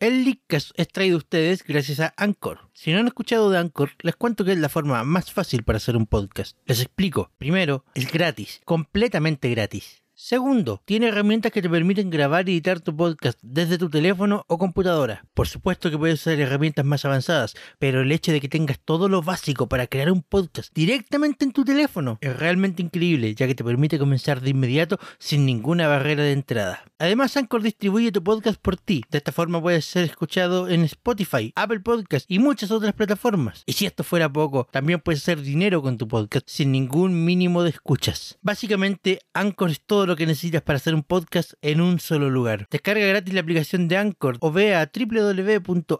El 0.00 0.24
Leakcast 0.24 0.70
es 0.76 0.86
traído 0.86 1.16
a 1.16 1.18
ustedes 1.18 1.64
gracias 1.64 1.98
a 1.98 2.14
Anchor. 2.16 2.70
Si 2.72 2.92
no 2.92 3.00
han 3.00 3.08
escuchado 3.08 3.50
de 3.50 3.58
Anchor, 3.58 3.90
les 3.98 4.14
cuento 4.14 4.44
que 4.44 4.52
es 4.52 4.58
la 4.58 4.68
forma 4.68 5.02
más 5.02 5.32
fácil 5.32 5.64
para 5.64 5.78
hacer 5.78 5.96
un 5.96 6.06
podcast. 6.06 6.56
Les 6.66 6.80
explico. 6.80 7.32
Primero, 7.36 7.84
es 7.94 8.12
gratis, 8.12 8.60
completamente 8.64 9.50
gratis. 9.50 10.04
Segundo, 10.20 10.82
tiene 10.84 11.06
herramientas 11.06 11.52
que 11.52 11.62
te 11.62 11.70
permiten 11.70 12.10
grabar 12.10 12.48
y 12.48 12.52
editar 12.54 12.80
tu 12.80 12.94
podcast 12.96 13.38
desde 13.40 13.78
tu 13.78 13.88
teléfono 13.88 14.44
o 14.48 14.58
computadora. 14.58 15.24
Por 15.32 15.46
supuesto 15.46 15.92
que 15.92 15.96
puedes 15.96 16.18
usar 16.18 16.40
herramientas 16.40 16.84
más 16.84 17.04
avanzadas, 17.04 17.54
pero 17.78 18.00
el 18.00 18.10
hecho 18.10 18.32
de 18.32 18.40
que 18.40 18.48
tengas 18.48 18.80
todo 18.80 19.08
lo 19.08 19.22
básico 19.22 19.68
para 19.68 19.86
crear 19.86 20.10
un 20.10 20.22
podcast 20.22 20.74
directamente 20.74 21.44
en 21.44 21.52
tu 21.52 21.64
teléfono 21.64 22.18
es 22.20 22.36
realmente 22.36 22.82
increíble, 22.82 23.32
ya 23.36 23.46
que 23.46 23.54
te 23.54 23.62
permite 23.62 23.96
comenzar 23.96 24.40
de 24.40 24.50
inmediato 24.50 24.98
sin 25.20 25.46
ninguna 25.46 25.86
barrera 25.86 26.24
de 26.24 26.32
entrada. 26.32 26.82
Además, 26.98 27.36
Anchor 27.36 27.62
distribuye 27.62 28.10
tu 28.10 28.24
podcast 28.24 28.60
por 28.60 28.76
ti. 28.76 29.04
De 29.10 29.18
esta 29.18 29.30
forma 29.30 29.62
puedes 29.62 29.84
ser 29.84 30.02
escuchado 30.02 30.68
en 30.68 30.82
Spotify, 30.82 31.52
Apple 31.54 31.78
Podcast 31.78 32.28
y 32.28 32.40
muchas 32.40 32.72
otras 32.72 32.92
plataformas. 32.92 33.62
Y 33.66 33.74
si 33.74 33.86
esto 33.86 34.02
fuera 34.02 34.28
poco, 34.32 34.66
también 34.72 34.98
puedes 34.98 35.22
hacer 35.22 35.40
dinero 35.42 35.80
con 35.80 35.96
tu 35.96 36.08
podcast 36.08 36.48
sin 36.48 36.72
ningún 36.72 37.24
mínimo 37.24 37.62
de 37.62 37.70
escuchas. 37.70 38.36
Básicamente, 38.42 39.20
Anchor 39.32 39.70
es 39.70 39.80
todo 39.80 40.07
lo 40.08 40.16
que 40.16 40.26
necesitas 40.26 40.62
para 40.62 40.78
hacer 40.78 40.94
un 40.94 41.02
podcast 41.02 41.52
en 41.62 41.80
un 41.80 42.00
solo 42.00 42.30
lugar. 42.30 42.66
Descarga 42.70 43.06
gratis 43.06 43.34
la 43.34 43.40
aplicación 43.40 43.86
de 43.86 43.96
Anchor 43.98 44.38
o 44.40 44.50
ve 44.50 44.74
a 44.74 44.90
www.anchor.fm 44.92 45.94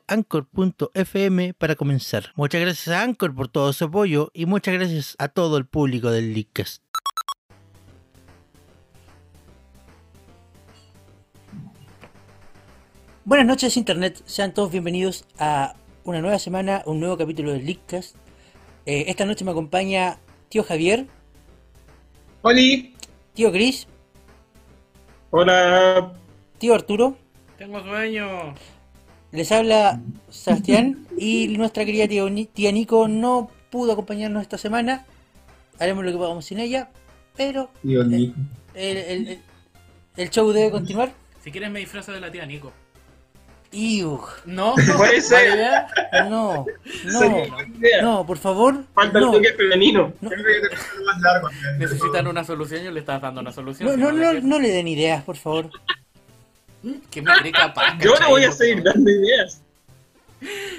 para 1.55 1.77
comenzar. 1.77 2.33
Muchas 2.34 2.61
gracias 2.61 2.89
a 2.89 3.03
Anchor 3.03 3.34
por 3.34 3.48
todo 3.48 3.73
su 3.73 3.84
apoyo 3.84 4.31
y 4.34 4.47
muchas 4.47 4.75
gracias 4.75 5.15
a 5.19 5.29
todo 5.29 5.59
el 5.59 5.67
público 5.67 6.11
del 6.11 6.34
Leadcast. 6.34 6.83
Buenas 13.25 13.47
noches 13.47 13.77
Internet, 13.77 14.23
sean 14.25 14.55
todos 14.55 14.73
bienvenidos 14.73 15.27
a 15.39 15.77
una 16.05 16.23
nueva 16.23 16.39
semana, 16.39 16.83
un 16.87 16.98
nuevo 16.98 17.19
capítulo 17.19 17.53
del 17.53 17.67
Leadcast. 17.67 18.17
Eh, 18.87 19.05
esta 19.09 19.27
noche 19.27 19.45
me 19.45 19.50
acompaña 19.50 20.19
tío 20.48 20.65
Javier, 20.65 21.06
Oli, 22.41 22.95
tío 23.34 23.53
Chris, 23.53 23.87
hola. 25.31 26.12
tío 26.59 26.75
Arturo, 26.75 27.17
Tengo 27.57 27.83
sueño. 27.83 28.55
les 29.33 29.53
habla 29.53 30.01
Sebastián 30.31 31.07
y 31.17 31.48
nuestra 31.57 31.84
querida 31.84 32.09
tía, 32.09 32.25
tía 32.53 32.73
Nico 32.73 33.09
no 33.09 33.51
pudo 33.71 33.93
acompañarnos 33.93 34.43
esta 34.43 34.59
semana. 34.59 35.05
Haremos 35.79 36.05
lo 36.05 36.11
que 36.12 36.17
podamos 36.19 36.45
sin 36.45 36.59
ella, 36.59 36.91
pero 37.37 37.71
Tío 37.83 38.05
Nico. 38.05 38.34
el, 38.75 38.97
el- 38.97 39.29
el- 39.29 39.41
el 40.17 40.31
show 40.31 40.51
debe 40.51 40.71
continuar. 40.73 41.12
Si 41.45 41.53
quieres 41.53 41.71
me 41.71 41.79
disfrazo 41.79 42.11
de 42.12 42.21
la 42.21 42.31
tía 42.31 42.45
Nico. 42.45 42.73
Iu, 43.70 44.20
No, 44.47 44.74
Puede 44.97 45.20
ser. 45.20 45.58
No, 46.30 46.64
no, 47.05 47.47
no, 48.02 48.27
por 48.27 48.38
favor, 48.38 48.83
Falta 48.94 49.20
no. 49.20 49.27
el 49.27 49.33
toque 49.42 49.52
femenino. 49.55 50.12
No. 50.20 50.30
Necesitan 51.78 52.27
una 52.27 52.44
solución, 52.44 52.83
yo 52.83 52.91
le 52.91 53.00
estás 53.00 53.20
dando 53.20 53.41
una 53.42 53.52
solución. 53.52 53.88
No, 53.88 53.94
si 53.94 54.00
no, 54.00 54.10
le 54.10 54.41
no, 54.41 54.48
no 54.48 54.58
le 54.58 54.70
den 54.70 54.88
ideas, 54.88 55.22
por 55.22 55.36
favor. 55.36 55.70
Que 57.10 57.20
me 57.20 57.33
cree 57.41 57.52
capaz. 57.52 57.98
Yo 57.98 58.14
no 58.20 58.30
voy 58.30 58.44
a 58.44 58.52
seguir 58.52 58.83
dando 58.83 59.10
ideas. 59.10 59.60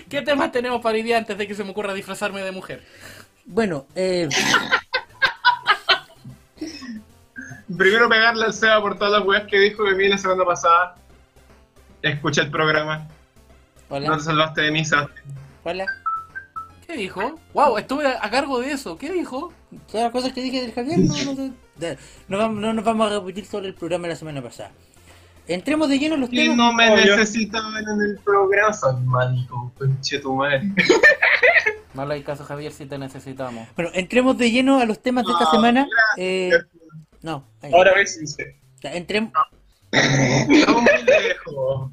¿Qué 0.10 0.22
temas 0.24 0.52
tenemos 0.52 0.82
para 0.82 0.96
día 0.98 1.18
antes 1.18 1.38
de 1.38 1.46
que 1.48 1.54
se 1.54 1.64
me 1.64 1.72
ocurra 1.72 1.94
disfrazarme 1.94 2.42
de 2.42 2.52
mujer? 2.52 2.84
Bueno, 3.46 3.86
eh, 3.96 4.30
Primero 7.78 8.10
pegarle 8.10 8.46
al 8.46 8.54
Seba 8.54 8.82
por 8.82 8.98
todas 8.98 9.14
las 9.20 9.28
weas 9.28 9.48
que 9.48 9.60
dijo 9.60 9.86
que 9.86 9.94
vi 9.94 10.08
la 10.08 10.18
semana 10.18 10.44
pasada. 10.44 10.96
Escucha 12.02 12.42
el 12.44 12.52
programa. 12.52 13.08
No 13.90 13.96
hola, 13.98 14.18
te 14.18 14.24
salvaste 14.24 14.62
de 14.62 14.72
misa. 14.72 15.10
hola. 15.64 15.86
¿Qué 16.88 16.98
dijo? 16.98 17.40
Wow, 17.54 17.78
estuve 17.78 18.08
a, 18.08 18.30
cargo 18.30 18.60
de 18.60 18.72
eso. 18.72 18.98
¿Qué 18.98 19.12
dijo? 19.12 19.54
Todas 19.92 20.06
las 20.06 20.12
cosas 20.12 20.34
que 20.34 20.42
dije 20.42 20.62
del 20.62 20.74
Javier 20.74 21.00
no, 21.00 21.16
no, 21.24 21.54
no, 22.28 22.50
no 22.50 22.50
no 22.62 22.74
nos 22.74 22.84
vamos 22.86 23.12
a 23.12 23.20
repetir 23.20 23.46
sobre 23.46 23.68
el 23.68 23.76
programa 23.76 24.04
de 24.08 24.14
la 24.14 24.16
semana 24.16 24.42
pasada. 24.42 24.72
Entremos 25.48 25.90
de 25.90 25.98
lleno 26.00 26.16
en 26.16 26.22
los 26.22 26.34
Y 26.34 26.36
temas. 26.38 26.58
no 26.58 26.74
me 26.74 26.92
Obvio. 26.94 27.16
necesitaban 27.18 27.84
en 27.84 28.02
el 28.02 28.20
programa. 28.24 28.76
Manico, 29.06 29.72
conche 29.78 30.20
tu 30.20 30.36
madre. 30.36 30.64
No 31.92 32.06
le 32.06 32.14
hay 32.14 32.24
caso, 32.24 32.46
Javier, 32.46 32.72
si 32.72 32.86
te 32.86 33.00
necesitamos. 33.00 33.68
Bueno, 33.76 33.90
entremos 33.96 34.38
de 34.38 34.52
lleno 34.52 34.80
a 34.80 34.86
los 34.86 35.02
temas 35.02 35.26
de 35.26 35.32
esta 35.34 35.50
semana. 35.50 35.88
Eh, 36.18 36.52
no, 37.24 37.44
ahí. 37.62 37.72
Ahora 37.74 37.94
ves, 37.96 38.20
dice. 38.20 38.58
Ya, 38.82 38.94
entrem- 38.94 39.32
Estamos 39.92 40.82
muy 40.84 41.04
lejos. 41.06 41.92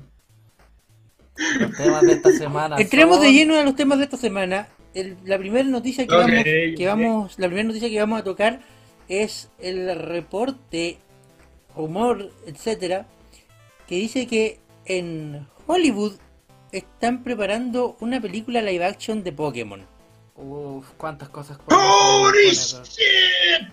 Los 1.60 1.76
temas 1.76 2.02
de 2.02 2.12
esta 2.12 2.30
semana. 2.32 2.76
entremos 2.78 3.16
son- 3.16 3.24
de 3.26 3.32
lleno 3.32 3.56
a 3.58 3.62
los 3.62 3.76
temas 3.76 3.98
de 3.98 4.04
esta 4.04 4.16
semana. 4.16 4.68
El- 4.94 5.18
la 5.24 5.38
primera 5.38 5.68
noticia 5.68 6.06
que 6.06 6.14
vamos, 6.14 6.42
que 6.44 6.74
ok. 6.78 6.86
vamos, 6.86 7.38
la 7.38 7.46
primera 7.48 7.66
noticia 7.68 7.88
que 7.90 8.00
vamos 8.00 8.20
a 8.20 8.24
tocar 8.24 8.60
es 9.08 9.50
el 9.58 9.94
reporte, 9.98 10.98
rumor, 11.76 12.32
etcétera, 12.46 13.06
que 13.86 13.96
dice 13.96 14.26
que 14.26 14.58
en 14.86 15.46
Hollywood 15.66 16.14
están 16.72 17.22
preparando 17.22 17.96
una 18.00 18.20
película 18.20 18.62
live 18.62 18.84
action 18.86 19.22
de 19.22 19.32
Pokémon. 19.32 19.84
Uf, 20.36 20.86
cuántas 20.96 21.28
cosas. 21.28 21.58
¡Holy 21.70 22.50
shit! 22.50 23.68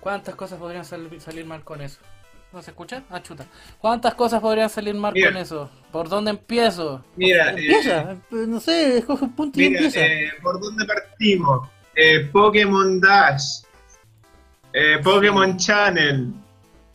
¿Cuántas 0.00 0.34
cosas 0.34 0.58
podrían 0.58 0.84
sal- 0.84 1.20
salir 1.20 1.44
mal 1.44 1.62
con 1.62 1.80
eso? 1.80 1.98
¿No 2.52 2.60
se 2.62 2.70
escucha? 2.72 3.02
Ah, 3.10 3.22
chuta. 3.22 3.46
¿Cuántas 3.80 4.14
cosas 4.14 4.40
podrían 4.40 4.68
salir 4.68 4.94
mal 4.94 5.12
con 5.14 5.36
eso? 5.36 5.70
¿Por 5.92 6.08
dónde 6.08 6.32
empiezo? 6.32 7.04
Mira, 7.16 7.50
eh, 7.50 7.56
Empieza, 7.58 8.16
pues, 8.28 8.48
no 8.48 8.58
sé, 8.58 8.98
escoge 8.98 9.24
un 9.24 9.32
punto 9.36 9.60
y 9.60 9.66
empieza. 9.66 10.00
eh, 10.00 10.30
¿por 10.42 10.60
dónde 10.60 10.84
partimos? 10.84 11.68
Eh, 11.94 12.28
Pokémon 12.32 13.00
Dash, 13.00 13.62
eh, 14.72 14.98
Pokémon 15.02 15.56
Channel, 15.56 16.32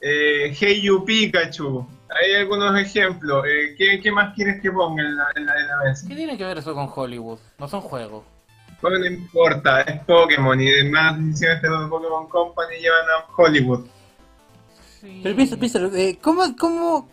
eh, 0.01 0.53
Hey 0.59 0.81
You 0.81 1.05
Pikachu. 1.05 1.88
Hay 2.09 2.33
algunos 2.35 2.77
ejemplos. 2.79 3.45
Eh, 3.47 3.75
¿qué, 3.77 3.99
qué 4.01 4.11
más 4.11 4.33
quieres 4.35 4.61
que 4.61 4.71
ponga 4.71 5.03
en 5.03 5.15
la, 5.15 5.27
en 5.35 5.45
la, 5.45 5.59
en 5.59 5.67
la 5.67 5.77
mesa? 5.85 6.05
¿Qué 6.07 6.15
tiene 6.15 6.38
que 6.38 6.45
ver 6.45 6.57
eso 6.57 6.73
con 6.73 6.89
Hollywood? 6.94 7.39
No 7.59 7.67
son 7.67 7.81
juegos. 7.81 8.23
Bueno, 8.81 8.99
no 8.99 9.05
importa, 9.05 9.81
es 9.81 9.99
Pokémon 10.03 10.59
y 10.59 10.69
demás 10.69 11.17
decisiones 11.25 11.61
de 11.61 11.69
Pokémon 11.89 12.27
Company 12.27 12.75
llevan 12.77 13.05
a 13.09 13.33
Hollywood. 13.35 13.85
Sí. 15.05 15.19
Pero 15.23 15.35
piensa, 15.35 15.57
piensa, 15.57 15.79
eh, 15.93 16.17
¿cómo, 16.21 16.41
cómo, 16.59 17.07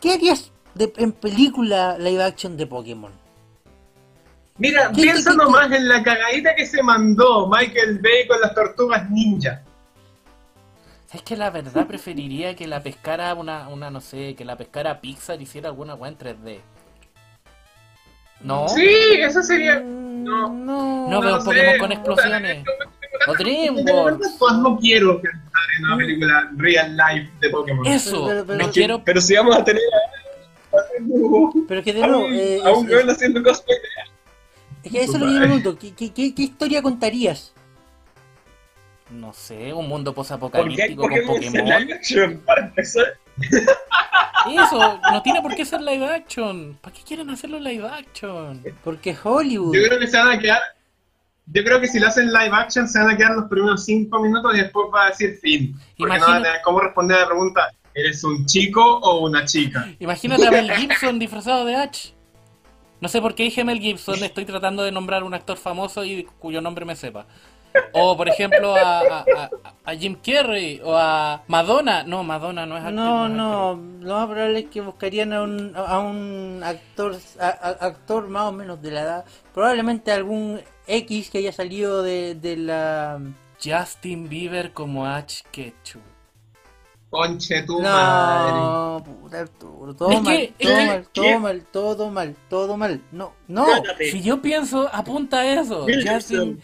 qué 0.00 0.12
harías 0.12 0.52
de- 0.74 0.92
en 0.98 1.12
película 1.12 1.96
live 1.98 2.22
action 2.22 2.56
de 2.58 2.66
Pokémon? 2.66 3.10
Mira, 4.58 4.88
¿Qué- 4.94 5.02
piensa 5.02 5.30
qué- 5.30 5.38
qué- 5.38 5.42
nomás 5.44 5.72
en 5.72 5.88
la 5.88 6.02
cagadita 6.02 6.54
que 6.54 6.66
se 6.66 6.82
mandó 6.82 7.48
Michael 7.48 8.00
Bay 8.00 8.26
con 8.28 8.38
las 8.40 8.54
tortugas 8.54 9.10
ninja. 9.10 9.62
Es 11.12 11.22
que 11.22 11.36
la 11.36 11.50
verdad 11.50 11.86
preferiría 11.86 12.54
que 12.56 12.66
la 12.66 12.82
pescara 12.82 13.34
una, 13.34 13.68
una, 13.68 13.90
no 13.90 14.00
sé, 14.00 14.34
que 14.34 14.44
la 14.44 14.56
pescara 14.56 15.00
Pixar 15.00 15.40
hiciera 15.40 15.68
alguna 15.68 15.94
weá 15.94 16.10
en 16.10 16.18
3D. 16.18 16.60
¿No? 18.40 18.68
Sí, 18.68 18.84
eso 19.18 19.42
sería. 19.42 19.80
Mm, 19.80 20.24
No. 20.24 20.48
no, 20.52 21.08
No, 21.10 21.20
veo 21.20 21.40
sé, 21.40 21.44
Pokémon 21.44 21.78
con 21.78 21.88
puta, 21.88 21.94
explosiones. 21.94 22.64
O 23.28 23.34
DreamWorks. 23.34 24.36
pues 24.38 24.54
no 24.54 24.78
quiero 24.78 25.20
en 25.78 25.84
una 25.84 25.96
película 25.96 26.50
real 26.56 26.96
life 26.96 27.30
de 27.40 27.50
Pokémon. 27.50 27.86
Eso, 27.86 28.26
Pero- 28.26 28.44
pero- 28.46 28.58
no 28.58 28.58
pero- 28.58 28.72
quiero... 28.72 29.02
Pero 29.04 29.20
si 29.20 29.34
vamos 29.34 29.56
a 29.56 29.64
tener 29.64 29.82
a, 29.82 30.76
pero 31.68 31.82
que 31.82 31.92
de 31.92 32.02
a 32.02 32.06
nuevo, 32.06 32.24
un, 32.26 32.34
eh, 32.34 32.60
a 32.64 32.70
un 32.72 32.90
es- 32.90 33.08
haciendo 33.08 33.42
cosplay. 33.42 33.76
es 34.84 34.92
que 34.92 35.02
eso 35.02 35.12
es 35.14 35.20
lo 35.20 35.26
que 35.26 35.32
yo 35.34 35.40
pregunto, 35.40 35.78
¿qué, 35.78 35.92
qué, 35.94 36.12
qué, 36.12 36.34
qué 36.34 36.42
historia 36.42 36.82
contarías? 36.82 37.52
No 39.10 39.32
sé, 39.34 39.72
un 39.74 39.88
mundo 39.88 40.14
¿Por 40.14 40.24
qué 40.24 40.28
posapocalíptico 40.28 41.02
con 41.02 41.10
Pokémon. 41.26 41.64
live 41.66 41.94
action? 41.94 42.40
Para 42.46 42.62
empezar. 42.62 43.04
Eso, 44.50 45.00
no 45.12 45.22
tiene 45.22 45.40
por 45.42 45.54
qué 45.54 45.64
ser 45.66 45.82
live 45.82 46.06
action. 46.08 46.78
¿Para 46.80 46.94
qué 46.96 47.02
quieren 47.02 47.28
hacerlo 47.30 47.58
live 47.60 47.86
action? 47.86 48.62
Porque 48.82 49.14
Hollywood, 49.22 49.74
Yo 49.76 49.82
creo 49.86 49.98
que 49.98 50.06
se 50.06 50.16
van 50.16 50.28
a 50.30 50.38
quedar. 50.38 50.60
Yo 51.46 51.64
creo 51.64 51.80
que 51.80 51.88
si 51.88 51.98
lo 51.98 52.06
hacen 52.08 52.32
live 52.32 52.50
action 52.52 52.88
se 52.88 52.98
van 52.98 53.10
a 53.10 53.16
quedar 53.16 53.32
los 53.32 53.44
primeros 53.48 53.84
5 53.84 54.20
minutos 54.20 54.54
y 54.54 54.58
después 54.58 54.86
va 54.94 55.06
a 55.06 55.08
decir 55.08 55.38
fin. 55.42 55.74
Porque 55.98 56.12
no 56.12 56.16
Imagina- 56.16 56.26
van 56.26 56.40
a 56.40 56.42
tener 56.44 56.60
cómo 56.62 56.80
responder 56.80 57.16
a 57.18 57.20
la 57.22 57.26
pregunta: 57.26 57.70
¿eres 57.94 58.22
un 58.24 58.46
chico 58.46 58.80
o 58.98 59.26
una 59.26 59.44
chica? 59.44 59.86
Imagínate 59.98 60.46
a 60.46 60.50
Mel 60.50 60.70
Gibson 60.72 61.18
disfrazado 61.18 61.64
de 61.64 61.74
Ash. 61.76 62.10
No 63.00 63.08
sé 63.08 63.20
por 63.20 63.34
qué 63.34 63.42
dije 63.42 63.64
Mel 63.64 63.80
Gibson, 63.80 64.22
estoy 64.22 64.44
tratando 64.44 64.84
de 64.84 64.92
nombrar 64.92 65.24
un 65.24 65.34
actor 65.34 65.56
famoso 65.56 66.04
y 66.04 66.22
cuyo 66.38 66.60
nombre 66.60 66.84
me 66.84 66.94
sepa. 66.94 67.26
O 67.94 68.16
por 68.18 68.28
ejemplo 68.28 68.76
a, 68.76 69.00
a, 69.00 69.18
a- 69.36 69.50
a 69.84 69.94
Jim 69.96 70.16
Carrey 70.24 70.80
o 70.84 70.94
a 70.96 71.42
Madonna. 71.48 72.04
No, 72.04 72.22
Madonna 72.22 72.66
no 72.66 72.76
es 72.76 72.82
actriz. 72.82 72.96
no, 72.96 73.28
no, 73.28 73.74
lo 74.00 74.14
más 74.14 74.26
probable 74.28 74.58
es 74.60 74.64
que 74.66 74.80
buscarían 74.82 75.32
a 75.32 75.42
un, 75.42 75.72
a 75.74 75.98
un 75.98 76.60
actor, 76.62 77.16
a- 77.40 77.46
a- 77.48 77.86
actor 77.86 78.28
más 78.28 78.44
o 78.44 78.52
menos 78.52 78.80
de 78.80 78.90
la 78.92 79.00
edad, 79.00 79.24
probablemente 79.54 80.12
algún 80.12 80.60
X 80.86 81.30
que 81.30 81.38
haya 81.38 81.52
salido 81.52 82.02
de, 82.02 82.34
de 82.34 82.56
la... 82.56 83.20
Justin 83.62 84.28
Bieber 84.28 84.72
como 84.72 85.06
Ash 85.06 85.42
Ketchum. 85.52 86.02
Conche 87.10 87.62
tu 87.62 87.80
madre. 87.80 88.52
No, 88.52 89.04
puta 89.04 89.40
Arturo, 89.40 89.94
todo 89.94 90.10
Es 90.10 90.22
mal, 90.22 90.34
que- 90.34 90.54
es 90.58 90.68
todo 90.68 90.74
que- 90.74 90.86
mal, 90.86 91.06
todo 91.12 91.38
mal, 91.38 91.66
todo 91.70 92.10
mal, 92.10 92.36
todo 92.48 92.76
mal. 92.76 93.00
No, 93.12 93.34
no. 93.48 93.66
Cállate. 93.66 94.10
Si 94.10 94.22
yo 94.22 94.40
pienso, 94.40 94.88
apunta 94.92 95.40
a 95.40 95.60
eso. 95.60 95.86
Justin, 96.04 96.60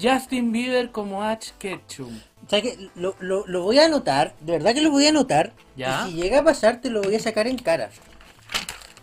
Justin 0.00 0.50
Bieber 0.52 0.90
como 0.90 1.22
Ash 1.22 1.50
Ketchum. 1.58 2.18
O 2.44 2.50
sea 2.50 2.60
que 2.60 2.90
lo, 2.96 3.14
lo, 3.20 3.46
lo 3.46 3.62
voy 3.62 3.78
a 3.78 3.86
anotar, 3.86 4.34
de 4.40 4.52
verdad 4.52 4.74
que 4.74 4.82
lo 4.82 4.90
voy 4.90 5.06
a 5.06 5.10
anotar. 5.10 5.52
Ya. 5.76 6.06
Y 6.08 6.10
si 6.10 6.16
llega 6.22 6.40
a 6.40 6.44
pasar, 6.44 6.80
te 6.80 6.90
lo 6.90 7.00
voy 7.00 7.14
a 7.14 7.20
sacar 7.20 7.46
en 7.46 7.56
cara. 7.56 7.90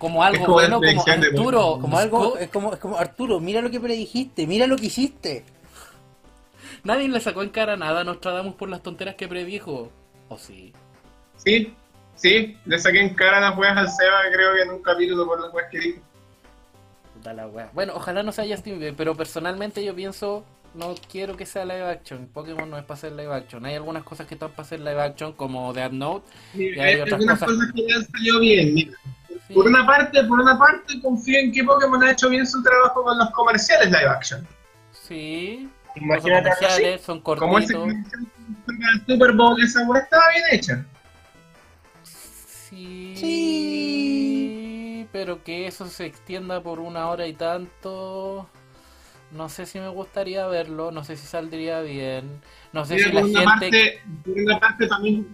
Como 0.02 0.24
algo 0.24 0.46
como 0.46 0.54
bueno, 0.56 0.82
como 0.82 1.04
Arturo. 1.06 1.78
Como 1.80 1.98
algo, 2.00 2.38
es 2.40 2.50
como, 2.50 2.74
es 2.74 2.80
como 2.80 2.98
Arturo, 2.98 3.40
mira 3.40 3.62
lo 3.62 3.70
que 3.70 3.80
predijiste, 3.80 4.48
mira 4.48 4.66
lo 4.66 4.76
que 4.76 4.88
hiciste. 4.88 5.46
Nadie 6.84 7.08
le 7.08 7.20
sacó 7.20 7.44
en 7.44 7.50
cara 7.50 7.78
nada 7.78 8.02
a 8.02 8.04
Nostradamus 8.04 8.56
por 8.56 8.68
las 8.68 8.82
tonteras 8.82 9.14
que 9.14 9.28
predijo. 9.28 9.92
¿O 10.28 10.40
sí? 10.40 10.74
Sí, 11.36 11.76
sí, 12.16 12.58
le 12.66 12.80
saqué 12.80 13.00
en 13.00 13.14
cara 13.14 13.40
las 13.40 13.56
weas 13.56 13.78
al 13.78 13.92
Seba, 13.92 14.22
creo 14.34 14.56
que 14.56 14.62
en 14.64 14.70
un 14.72 14.82
capítulo 14.82 15.28
por 15.28 15.40
las 15.40 15.54
weas 15.54 15.70
que 15.70 15.80
dijo. 15.80 16.00
Puta 17.14 17.34
la 17.36 17.48
wea. 17.48 17.70
Bueno, 17.72 17.94
ojalá 17.96 18.24
no 18.24 18.32
sea 18.32 18.48
Justin 18.48 18.80
Bieber, 18.80 18.96
pero 18.96 19.16
personalmente 19.16 19.86
yo 19.86 19.94
pienso, 19.94 20.44
no 20.74 20.96
quiero 21.12 21.38
que 21.38 21.46
sea 21.46 21.64
live 21.64 21.86
action. 21.86 22.28
Pokémon 22.34 22.68
no 22.68 22.80
es 22.80 22.86
para 22.86 22.98
hacer 22.98 23.12
live 23.12 23.36
action. 23.36 23.64
Hay 23.68 23.76
algunas 23.76 24.02
cosas 24.02 24.26
que 24.26 24.34
están 24.34 24.50
para 24.50 24.64
hacer 24.64 24.80
live 24.80 25.00
action, 25.00 25.34
como 25.34 25.72
Death 25.74 25.92
Note. 25.92 26.28
Sí, 26.54 26.70
hay 26.70 26.80
hay 26.80 26.96
otras 27.02 27.14
algunas 27.14 27.40
cosas. 27.40 27.56
cosas 27.56 27.74
que 27.76 27.94
han 27.94 28.06
salido 28.08 28.40
bien, 28.40 28.74
mira. 28.74 28.94
Sí. 29.52 29.56
Por 29.56 29.68
una 29.68 29.86
parte, 29.86 30.24
por 30.24 30.40
una 30.40 30.58
parte, 30.58 31.02
confío 31.02 31.40
en 31.40 31.52
que 31.52 31.64
Pokémon 31.64 32.02
ha 32.04 32.12
hecho 32.12 32.30
bien 32.30 32.48
su 32.48 32.64
trabajo 32.64 33.04
con 33.04 33.18
los 33.18 33.30
comerciales 33.32 33.88
live 33.88 34.08
action. 34.08 34.48
Sí. 34.94 35.70
Imagínate 35.96 36.50
así. 36.50 36.60
comerciales, 36.64 37.02
son 37.02 37.20
Como 37.20 37.60
ese 37.60 37.74
cortitos. 37.74 38.12
del 38.68 39.06
Super 39.08 39.34
Bowl, 39.34 39.62
esa 39.62 39.86
wea 39.88 40.02
estaba 40.02 40.24
bien 40.30 40.44
hecha. 40.52 40.86
Sí. 42.04 43.14
Sí. 43.18 45.08
Pero 45.12 45.44
que 45.44 45.68
eso 45.68 45.88
se 45.88 46.06
extienda 46.06 46.62
por 46.62 46.80
una 46.80 47.10
hora 47.10 47.28
y 47.28 47.34
tanto. 47.34 48.48
No 49.32 49.50
sé 49.50 49.66
si 49.66 49.80
me 49.80 49.90
gustaría 49.90 50.46
verlo, 50.48 50.92
no 50.92 51.04
sé 51.04 51.18
si 51.18 51.26
saldría 51.28 51.82
bien. 51.82 52.42
No 52.74 52.86
sé 52.86 52.96
Mira, 52.96 53.08
si 53.08 53.14
la 53.14 53.22
por, 53.22 53.30
una 53.30 53.40
gente. 53.40 53.46
parte, 53.50 54.02
por 54.26 54.38
una 54.42 54.60
parte, 54.60 54.88
para 54.88 55.02
mí, 55.02 55.26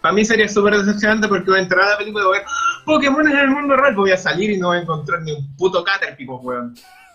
para 0.00 0.14
mí 0.14 0.24
sería 0.24 0.48
súper 0.48 0.76
decepcionante 0.78 1.28
porque 1.28 1.50
voy 1.50 1.58
a 1.60 1.62
entrar 1.62 1.82
a 1.84 1.90
la 1.90 1.98
película 1.98 2.24
y 2.24 2.26
voy 2.26 2.36
a 2.36 2.40
ver. 2.40 2.48
Pokémon 2.88 3.28
en 3.28 3.36
el 3.38 3.48
mundo 3.50 3.76
real. 3.76 3.94
Voy 3.94 4.10
a 4.12 4.16
salir 4.16 4.50
y 4.50 4.58
no 4.58 4.68
voy 4.68 4.78
a 4.78 4.80
encontrar 4.80 5.22
ni 5.22 5.32
un 5.32 5.54
puto 5.56 5.84
Caterpie, 5.84 6.26
pues, 6.26 6.40
weón. 6.42 6.74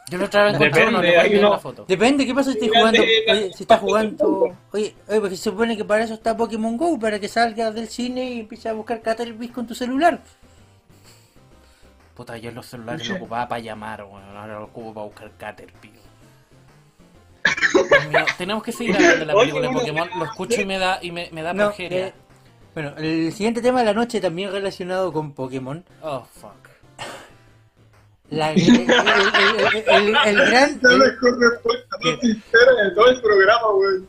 Yo 0.10 0.18
lo 0.18 0.26
otra 0.26 0.44
vez 0.44 0.54
encontré 0.56 0.70
Depende, 0.82 0.90
uno, 0.90 1.02
le 1.02 1.30
voy 1.30 1.46
a 1.46 1.50
la 1.50 1.60
foto. 1.60 1.86
Depende, 1.88 2.26
¿qué 2.26 2.34
pasa 2.36 2.52
si 2.52 2.58
estás 2.60 2.70
jugando? 2.78 3.02
la- 3.04 3.34
Oye, 3.34 3.54
si 3.54 3.64
estás 3.64 3.80
jugando. 3.80 4.58
Oye, 4.74 4.96
oye, 5.08 5.20
porque 5.22 5.36
se 5.38 5.44
supone 5.44 5.78
que 5.78 5.86
para 5.86 6.04
eso 6.04 6.14
está 6.14 6.36
Pokémon 6.38 6.76
Go, 6.78 7.00
para 7.00 7.20
que 7.20 7.28
salgas 7.30 7.74
del 7.74 7.88
cine 7.88 8.32
y 8.32 8.40
empieces 8.42 8.66
a 8.68 8.74
buscar 8.74 9.02
Caterpie 9.02 9.52
con 9.52 9.66
tu 9.66 9.74
celular. 9.76 10.20
Puta, 12.16 12.38
yo 12.38 12.52
los 12.52 12.66
celulares 12.68 13.02
Pucha. 13.02 13.14
lo 13.14 13.18
ocupaba 13.24 13.48
para 13.48 13.62
llamar, 13.62 14.04
weón. 14.04 14.24
Ahora 14.38 14.60
lo 14.60 14.66
ocupo 14.66 14.94
para 14.94 15.06
buscar 15.06 15.32
Caterpie. 15.38 15.92
Tenemos 18.38 18.64
que 18.64 18.72
seguir 18.72 18.96
hablando 18.96 19.20
de 19.20 19.26
la 19.26 19.34
película 19.34 19.68
de 19.68 19.74
Pokémon. 19.74 20.10
Lo 20.18 20.26
escucho 20.26 20.62
y 20.62 20.66
me 20.66 20.78
da, 20.80 21.00
y 21.02 21.12
me, 21.12 21.30
me 21.32 21.42
da 21.42 21.54
No, 21.54 21.66
progeria. 21.66 22.14
Bueno, 22.74 22.94
el 22.98 23.32
siguiente 23.34 23.62
tema 23.62 23.80
de 23.80 23.86
la 23.86 23.94
noche 23.94 24.20
también 24.22 24.52
relacionado 24.52 25.12
con 25.14 25.34
Pokémon. 25.34 25.84
Oh, 26.02 26.26
fuck. 26.40 26.52
La, 28.30 28.52
el, 28.52 28.60
el- 28.62 28.90
el- 28.90 29.86
el- 29.88 30.16
el 30.26 30.36
gran, 30.36 30.70
el, 30.84 30.98
mejor 30.98 31.40
respuesta 31.40 31.98
más 32.04 32.20
sincera 32.22 32.72
de 32.84 32.92
todo 32.96 33.08
el 33.10 33.22
programa, 33.22 33.70
weón. 33.76 34.08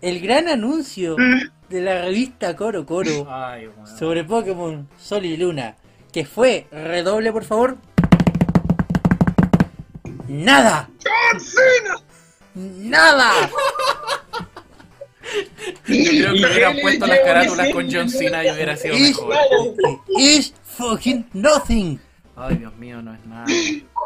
el 0.00 0.20
gran 0.20 0.48
anuncio 0.48 1.16
de 1.68 1.80
la 1.80 2.02
revista 2.02 2.54
Coro 2.54 2.86
Coro 2.86 3.26
Ay, 3.28 3.68
sobre 3.98 4.22
Pokémon 4.22 4.88
Sol 4.96 5.24
y 5.24 5.36
Luna, 5.36 5.74
que 6.12 6.24
fue, 6.24 6.68
redoble 6.70 7.32
por 7.32 7.42
favor, 7.44 7.76
nada, 10.28 10.88
¡John 11.02 11.40
Cena! 11.40 11.96
nada. 12.54 13.32
Yo 15.86 16.04
creo 16.10 16.32
que 16.34 16.46
hubieran 16.46 16.76
puesto 16.80 17.06
las 17.06 17.18
carátulas 17.20 17.68
con 17.70 17.90
John 17.92 18.08
Cena 18.08 18.44
y 18.44 18.50
hubiera 18.50 18.76
sido 18.76 18.94
Is, 18.94 19.08
mejor. 19.10 19.34
is 20.18 20.54
fucking 20.62 21.26
nothing. 21.32 21.98
Ay, 22.36 22.56
Dios 22.56 22.74
mío, 22.76 23.00
no 23.00 23.14
es 23.14 23.24
nada. 23.26 23.46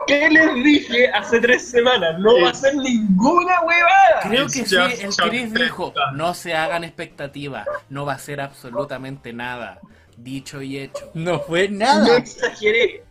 ¿Qué 0.07 0.29
les 0.31 0.55
dije 0.65 1.09
hace 1.09 1.41
tres 1.41 1.67
semanas? 1.71 2.19
No 2.19 2.41
va 2.43 2.51
a 2.51 2.55
ser 2.55 2.75
ninguna 2.77 3.61
huevada. 3.63 4.21
Creo 4.23 4.45
It's 4.45 4.55
que 4.55 4.67
sí, 4.67 4.77
el 4.77 5.15
Chris 5.31 5.53
dijo, 5.55 5.93
no 6.15 6.35
se 6.35 6.55
hagan 6.55 6.85
expectativas, 6.85 7.67
no 7.89 8.05
va 8.05 8.15
a 8.15 8.19
ser 8.19 8.41
absolutamente 8.41 9.33
nada. 9.33 9.81
Dicho 10.17 10.61
y 10.63 10.79
hecho. 10.79 11.11
No 11.15 11.41
fue 11.41 11.69
No 11.69 11.79
nada. 11.79 12.17
exageré. 12.19 13.05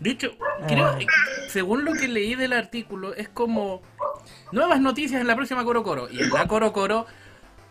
De 0.00 0.10
hecho, 0.10 0.32
creo, 0.66 0.98
que, 0.98 1.06
según 1.48 1.84
lo 1.84 1.92
que 1.92 2.08
leí 2.08 2.34
del 2.34 2.52
artículo, 2.52 3.14
es 3.14 3.28
como 3.28 3.80
nuevas 4.52 4.80
noticias 4.80 5.20
en 5.20 5.26
la 5.26 5.36
próxima 5.36 5.64
Coro 5.64 5.82
Coro. 5.82 6.08
Y 6.10 6.22
en 6.22 6.30
la 6.30 6.46
Coro 6.46 6.72
Coro, 6.72 7.06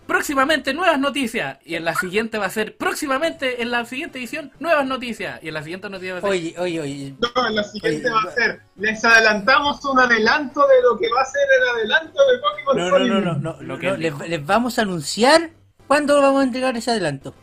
próximamente 0.06 0.74
nuevas 0.74 1.00
noticias. 1.00 1.58
Y 1.66 1.76
en 1.76 1.86
la 1.86 1.96
siguiente 1.96 2.38
va 2.38 2.46
a 2.48 2.50
ser, 2.50 2.76
próximamente, 2.78 3.62
en 3.62 3.72
la 3.72 3.86
siguiente 3.86 4.20
edición, 4.20 4.52
nuevas 4.60 4.86
noticias. 4.86 5.40
Y 5.42 5.48
en 5.48 5.54
la 5.54 5.64
siguiente 5.64 5.90
noticia 5.90 6.14
va 6.14 6.20
a 6.20 6.22
ser, 6.22 6.30
Oye, 6.30 6.56
oye, 6.58 6.82
oye. 6.82 7.16
No, 7.20 7.50
la 7.50 7.64
siguiente 7.64 8.08
Oye, 8.12 8.14
va 8.26 8.30
a 8.30 8.34
ser. 8.34 8.62
Les 8.78 9.04
adelantamos 9.04 9.84
un 9.86 10.00
adelanto 10.00 10.68
de 10.68 10.82
lo 10.84 10.98
que 10.98 11.08
va 11.10 11.22
a 11.22 11.26
ser 11.26 11.48
el 11.62 11.70
adelanto 11.70 12.20
de 12.28 12.40
Pokémon 12.40 12.78
No, 12.78 13.00
no, 13.00 13.22
no, 13.22 13.22
no, 13.22 13.54
no, 13.54 13.62
Lo 13.64 13.80
que 13.80 13.92
les, 13.98 14.46
vamos 14.46 14.78
a 14.80 14.82
anunciar 14.84 15.52
cuándo 15.88 16.22
vamos 16.22 16.42
a 16.42 16.44
entregar 16.44 16.76
ese 16.76 16.92
adelanto. 16.92 17.34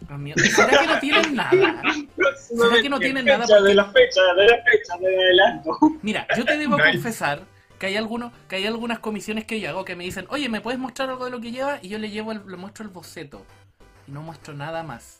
"Dios 0.00 0.18
mío, 0.18 0.34
¿será 0.36 0.78
que 0.80 0.86
no 0.86 0.98
tienen 0.98 1.34
nada? 1.36 1.82
¿Será 2.36 2.82
que 2.82 2.88
no 2.88 2.98
tienen 2.98 3.24
nada? 3.24 3.46
De 3.60 3.74
la 3.74 3.84
fecha, 3.86 4.20
de 4.36 4.46
la 4.46 4.56
fecha, 4.64 4.98
de 5.00 5.06
adelanto. 5.06 5.78
Mira, 6.02 6.26
yo 6.36 6.44
te 6.44 6.58
debo 6.58 6.76
confesar 6.76 7.40
que 7.82 7.86
hay 7.88 7.96
algunos, 7.96 8.32
que 8.48 8.54
hay 8.54 8.64
algunas 8.68 9.00
comisiones 9.00 9.44
que 9.44 9.58
yo 9.58 9.68
hago 9.68 9.84
que 9.84 9.96
me 9.96 10.04
dicen, 10.04 10.24
oye, 10.28 10.48
¿me 10.48 10.60
puedes 10.60 10.78
mostrar 10.78 11.10
algo 11.10 11.24
de 11.24 11.32
lo 11.32 11.40
que 11.40 11.50
lleva? 11.50 11.80
Y 11.82 11.88
yo 11.88 11.98
le 11.98 12.10
llevo 12.10 12.30
el, 12.30 12.40
le 12.46 12.56
muestro 12.56 12.84
el 12.84 12.90
boceto. 12.92 13.44
Y 14.06 14.12
no 14.12 14.22
muestro 14.22 14.54
nada 14.54 14.84
más. 14.84 15.18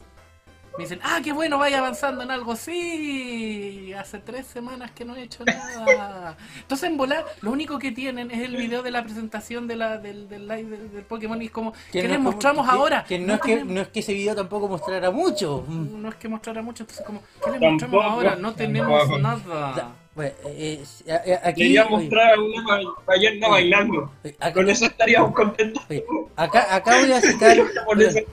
Me 0.78 0.84
dicen, 0.84 1.00
ah, 1.02 1.18
qué 1.24 1.32
bueno, 1.32 1.58
vaya 1.58 1.80
avanzando 1.80 2.22
en 2.22 2.30
algo. 2.30 2.54
Sí, 2.54 3.92
hace 3.98 4.20
tres 4.20 4.46
semanas 4.46 4.92
que 4.92 5.04
no 5.04 5.16
he 5.16 5.22
hecho 5.24 5.44
nada. 5.44 6.36
Entonces 6.60 6.88
en 6.88 6.96
volar, 6.96 7.24
lo 7.40 7.50
único 7.50 7.80
que 7.80 7.90
tienen 7.90 8.30
es 8.30 8.38
el 8.42 8.54
video 8.56 8.84
de 8.84 8.92
la 8.92 9.02
presentación 9.02 9.66
de 9.66 9.74
la, 9.74 9.98
del, 9.98 10.28
del 10.28 10.46
live 10.46 10.64
del, 10.76 10.92
del 10.92 11.04
Pokémon 11.04 11.42
y 11.42 11.46
es 11.46 11.50
como, 11.50 11.72
¿qué 11.90 12.04
no 12.04 12.08
les 12.10 12.16
como- 12.18 12.30
mostramos 12.30 12.64
que- 12.68 12.72
ahora? 12.76 13.04
Que 13.04 13.18
no, 13.18 13.34
es 13.34 13.40
que, 13.40 13.54
tenemos- 13.56 13.74
no 13.74 13.80
es 13.80 13.88
que 13.88 14.00
ese 14.00 14.14
video 14.14 14.36
tampoco 14.36 14.68
mostrara 14.68 15.10
mucho. 15.10 15.64
No 15.68 16.08
es 16.08 16.14
que 16.14 16.28
mostrara 16.28 16.62
mucho, 16.62 16.84
entonces 16.84 17.04
como, 17.04 17.20
¿qué 17.44 17.50
les 17.50 17.60
Tampoco, 17.60 17.70
mostramos 17.90 18.04
ahora? 18.04 18.36
No 18.36 18.52
tenemos 18.54 18.98
tampoco. 19.00 19.18
nada. 19.18 19.96
Bueno, 20.14 20.32
eh, 20.44 20.84
eh, 21.06 21.20
eh, 21.26 21.38
aquí, 21.42 21.62
Quería 21.62 21.86
oye, 21.86 21.90
mostrar 21.96 22.34
a 22.34 22.40
una 22.40 22.62
ba- 22.66 22.94
ballena 23.06 23.48
bailando. 23.48 24.12
oye, 24.24 24.36
acá, 24.38 24.52
Con 24.52 24.68
eso 24.68 24.84
estaríamos 24.86 25.32
contentos. 25.34 25.82
oye, 25.88 26.04
acá, 26.36 26.74
acá 26.74 26.98
voy 27.00 27.12
a 27.12 27.20
citar. 27.20 27.56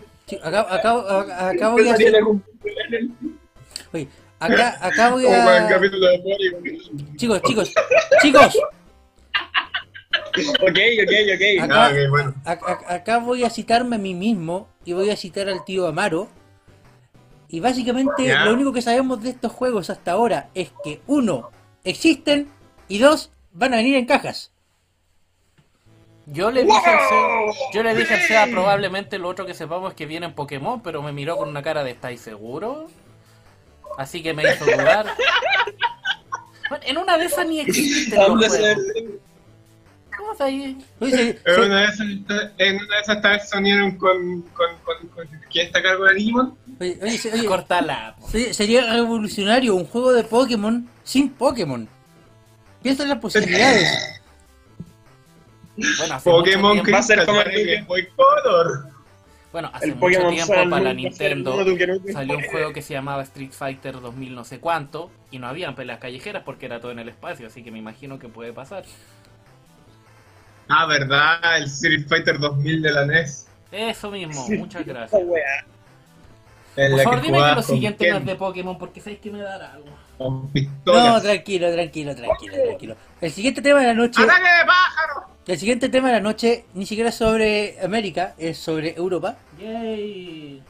Acá, 0.44 0.60
acá, 0.62 0.92
acá, 1.20 1.50
acá 1.50 1.70
voy 1.70 1.90
a 1.90 1.96
citar. 1.96 2.22
oye, 3.94 4.08
acá, 4.40 4.78
acá 4.86 5.10
voy 5.10 5.26
a. 5.26 5.68
Chicos, 7.16 7.42
chicos, 7.44 7.74
chicos, 8.22 8.58
Ok, 10.62 10.78
ok, 11.04 11.14
ok. 11.34 11.64
Acá- 11.64 11.86
Ah, 11.86 11.90
ok, 11.92 12.10
bueno. 12.10 12.34
a- 12.46 12.52
a- 12.52 12.94
acá 12.96 13.18
voy 13.20 13.44
a 13.44 13.50
citarme 13.50 13.96
a 13.96 14.00
mí 14.00 14.14
mismo 14.14 14.68
y 14.86 14.94
voy 14.94 15.10
a 15.10 15.16
citar 15.16 15.50
al 15.50 15.66
tío 15.66 15.88
Amaro. 15.88 16.28
Y 17.48 17.60
básicamente 17.62 18.28
Ya. 18.28 18.46
lo 18.46 18.54
único 18.54 18.72
que 18.72 18.82
sabemos 18.84 19.24
de 19.24 19.32
estos 19.32 19.52
juegos 19.52 19.90
hasta 19.90 20.12
ahora 20.12 20.50
es 20.54 20.72
que 20.84 21.02
uno, 21.08 21.50
existen 21.90 22.50
y 22.88 23.00
dos, 23.00 23.32
van 23.52 23.74
a 23.74 23.78
venir 23.78 23.96
en 23.96 24.06
cajas. 24.06 24.52
Yo 26.26 26.52
le 26.52 26.64
dije 26.64 26.86
al 26.86 27.00
Seba, 27.10 27.54
yo 27.74 27.84
le 27.84 27.96
dije 27.96 28.14
al 28.14 28.22
Seba 28.22 28.46
probablemente 28.52 29.18
lo 29.18 29.30
otro 29.30 29.46
que 29.46 29.56
sepamos 29.56 29.92
es 29.92 29.96
que 29.96 30.06
viene 30.06 30.28
en 30.28 30.34
Pokémon, 30.34 30.82
pero 30.82 31.02
me 31.02 31.12
miró 31.12 31.38
con 31.38 31.50
una 31.50 31.64
cara 31.64 31.84
de 31.84 31.92
¿estáis 31.92 32.22
seguro? 32.22 32.88
Así 33.98 34.22
que 34.22 34.34
me 34.34 34.44
hizo 34.44 34.66
dudar. 34.66 35.08
Bueno, 36.70 36.86
en 36.86 36.98
una 37.00 37.18
de 37.18 37.26
esas 37.26 37.48
ni 37.48 37.62
existen 37.62 38.20
los 38.20 38.30
Habla 38.30 38.48
juegos. 38.48 38.78
En 41.46 41.64
una 41.64 41.80
de 41.82 41.86
esas, 41.86 42.00
en 42.58 42.76
una 42.78 42.96
de 42.96 43.02
esas 43.02 43.54
unieron 43.56 43.98
con, 43.98 44.42
con, 44.54 44.68
con, 44.84 45.08
con- 45.10 45.28
¿Quién 45.52 45.68
está 45.68 45.80
a 45.80 45.84
cargo 45.84 46.06
de 46.06 46.14
Digimon? 46.16 46.58
oye, 46.80 47.00
oye, 47.02 47.18
se- 47.18 47.34
oye, 47.34 47.46
Cortala. 47.46 48.16
se- 48.30 48.54
sería 48.54 48.92
revolucionario 48.94 49.76
un 49.76 49.86
juego 49.86 50.14
de 50.14 50.24
Pokémon 50.24 50.88
sin 51.04 51.30
Pokémon. 51.32 51.88
Piensa 52.82 53.04
en 53.04 53.10
las 53.10 53.18
posibilidades. 53.20 54.20
Bueno, 55.98 56.16
hace 56.16 56.30
Pokémon 56.30 56.62
mucho 56.78 56.84
tiempo, 56.84 56.92
Va 56.92 57.00
a 57.00 57.04
ser 57.04 57.26
como 57.26 57.42
el 57.42 57.52
de 57.52 57.64
Game- 57.64 57.74
Game 57.76 57.86
Boy 57.88 58.08
Color. 58.16 58.90
bueno, 59.52 59.72
hace 59.74 59.86
El 59.86 59.92
mucho 59.96 60.02
Pokémon 60.02 60.34
tiempo 60.34 60.54
para 60.70 60.82
la 60.84 60.94
Nintendo 60.94 61.66
salió 62.14 62.38
un 62.38 62.44
juego 62.44 62.74
que 62.74 62.82
se 62.82 62.94
llamaba 62.94 63.24
Street 63.24 63.52
Fighter 63.52 64.00
2000 64.02 64.36
no 64.36 64.44
sé 64.44 64.60
cuánto 64.60 65.10
y 65.32 65.40
no 65.40 65.48
habían 65.48 65.76
peleas 65.76 66.00
callejeras 66.00 66.44
porque 66.44 66.66
era 66.66 66.82
todo 66.82 66.92
en 66.92 67.00
el 67.00 67.08
espacio, 67.10 67.48
así 67.48 67.64
que 67.64 67.72
me 67.72 67.80
imagino 67.80 68.20
que 68.20 68.28
puede 68.28 68.52
pasar. 68.52 68.84
Ah, 70.70 70.86
verdad, 70.86 71.58
el 71.58 71.64
Street 71.66 72.06
Fighter 72.08 72.40
2000 72.40 72.82
de 72.82 72.92
la 72.92 73.06
NES. 73.06 73.48
Eso 73.72 74.12
mismo, 74.12 74.48
muchas 74.58 74.86
gracias. 74.86 75.22
Por 75.22 76.90
la 76.92 77.04
favor, 77.04 77.22
dime 77.22 77.38
que 77.40 77.56
lo 77.56 77.62
siguiente 77.64 78.08
no 78.10 78.14
Ken, 78.16 78.22
es 78.22 78.26
de 78.28 78.36
Pokémon, 78.36 78.78
porque 78.78 79.02
sabéis 79.02 79.20
que 79.20 79.32
me 79.32 79.40
dará 79.42 79.74
algo. 79.74 79.88
con 80.18 80.44
No, 80.44 80.50
pistolas. 80.54 81.22
tranquilo, 81.24 81.72
tranquilo, 81.74 82.16
tranquilo, 82.16 82.54
tranquilo. 82.64 82.96
El 83.20 83.32
siguiente 83.32 83.62
tema 83.62 83.80
de 83.82 83.88
la 83.88 83.94
noche, 83.94 84.22
¡Ataque 84.22 84.42
de 84.42 84.66
pájaro! 84.66 85.28
el 85.48 85.58
siguiente 85.58 85.90
tema 85.90 86.08
de 86.10 86.14
la 86.14 86.20
noche 86.22 86.66
ni 86.76 86.86
siquiera 86.86 87.10
es 87.10 87.16
sobre 87.16 87.78
América, 87.84 88.36
es 88.38 88.58
sobre 88.60 88.94
Europa. 88.96 89.38
Yay. 89.60 90.64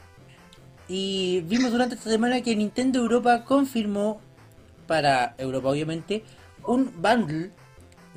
Y 0.88 1.42
vimos 1.42 1.70
durante 1.70 1.94
esta 1.94 2.10
semana 2.10 2.40
que 2.42 2.56
Nintendo 2.56 2.98
Europa 3.00 3.44
confirmó, 3.44 4.20
para 4.86 5.34
Europa 5.38 5.68
obviamente, 5.68 6.24
un 6.66 6.90
bundle 7.00 7.50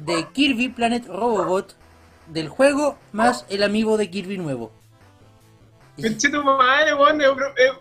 de 0.05 0.27
Kirby 0.33 0.69
Planet 0.69 1.05
Robobot 1.07 1.75
del 2.27 2.49
juego 2.49 2.97
más 3.11 3.45
el 3.49 3.63
amiibo 3.63 3.97
de 3.97 4.09
Kirby 4.09 4.37
nuevo. 4.37 4.71
Tu 5.95 6.43
madre, 6.43 6.93
weón. 6.95 7.21
eh, 7.21 7.71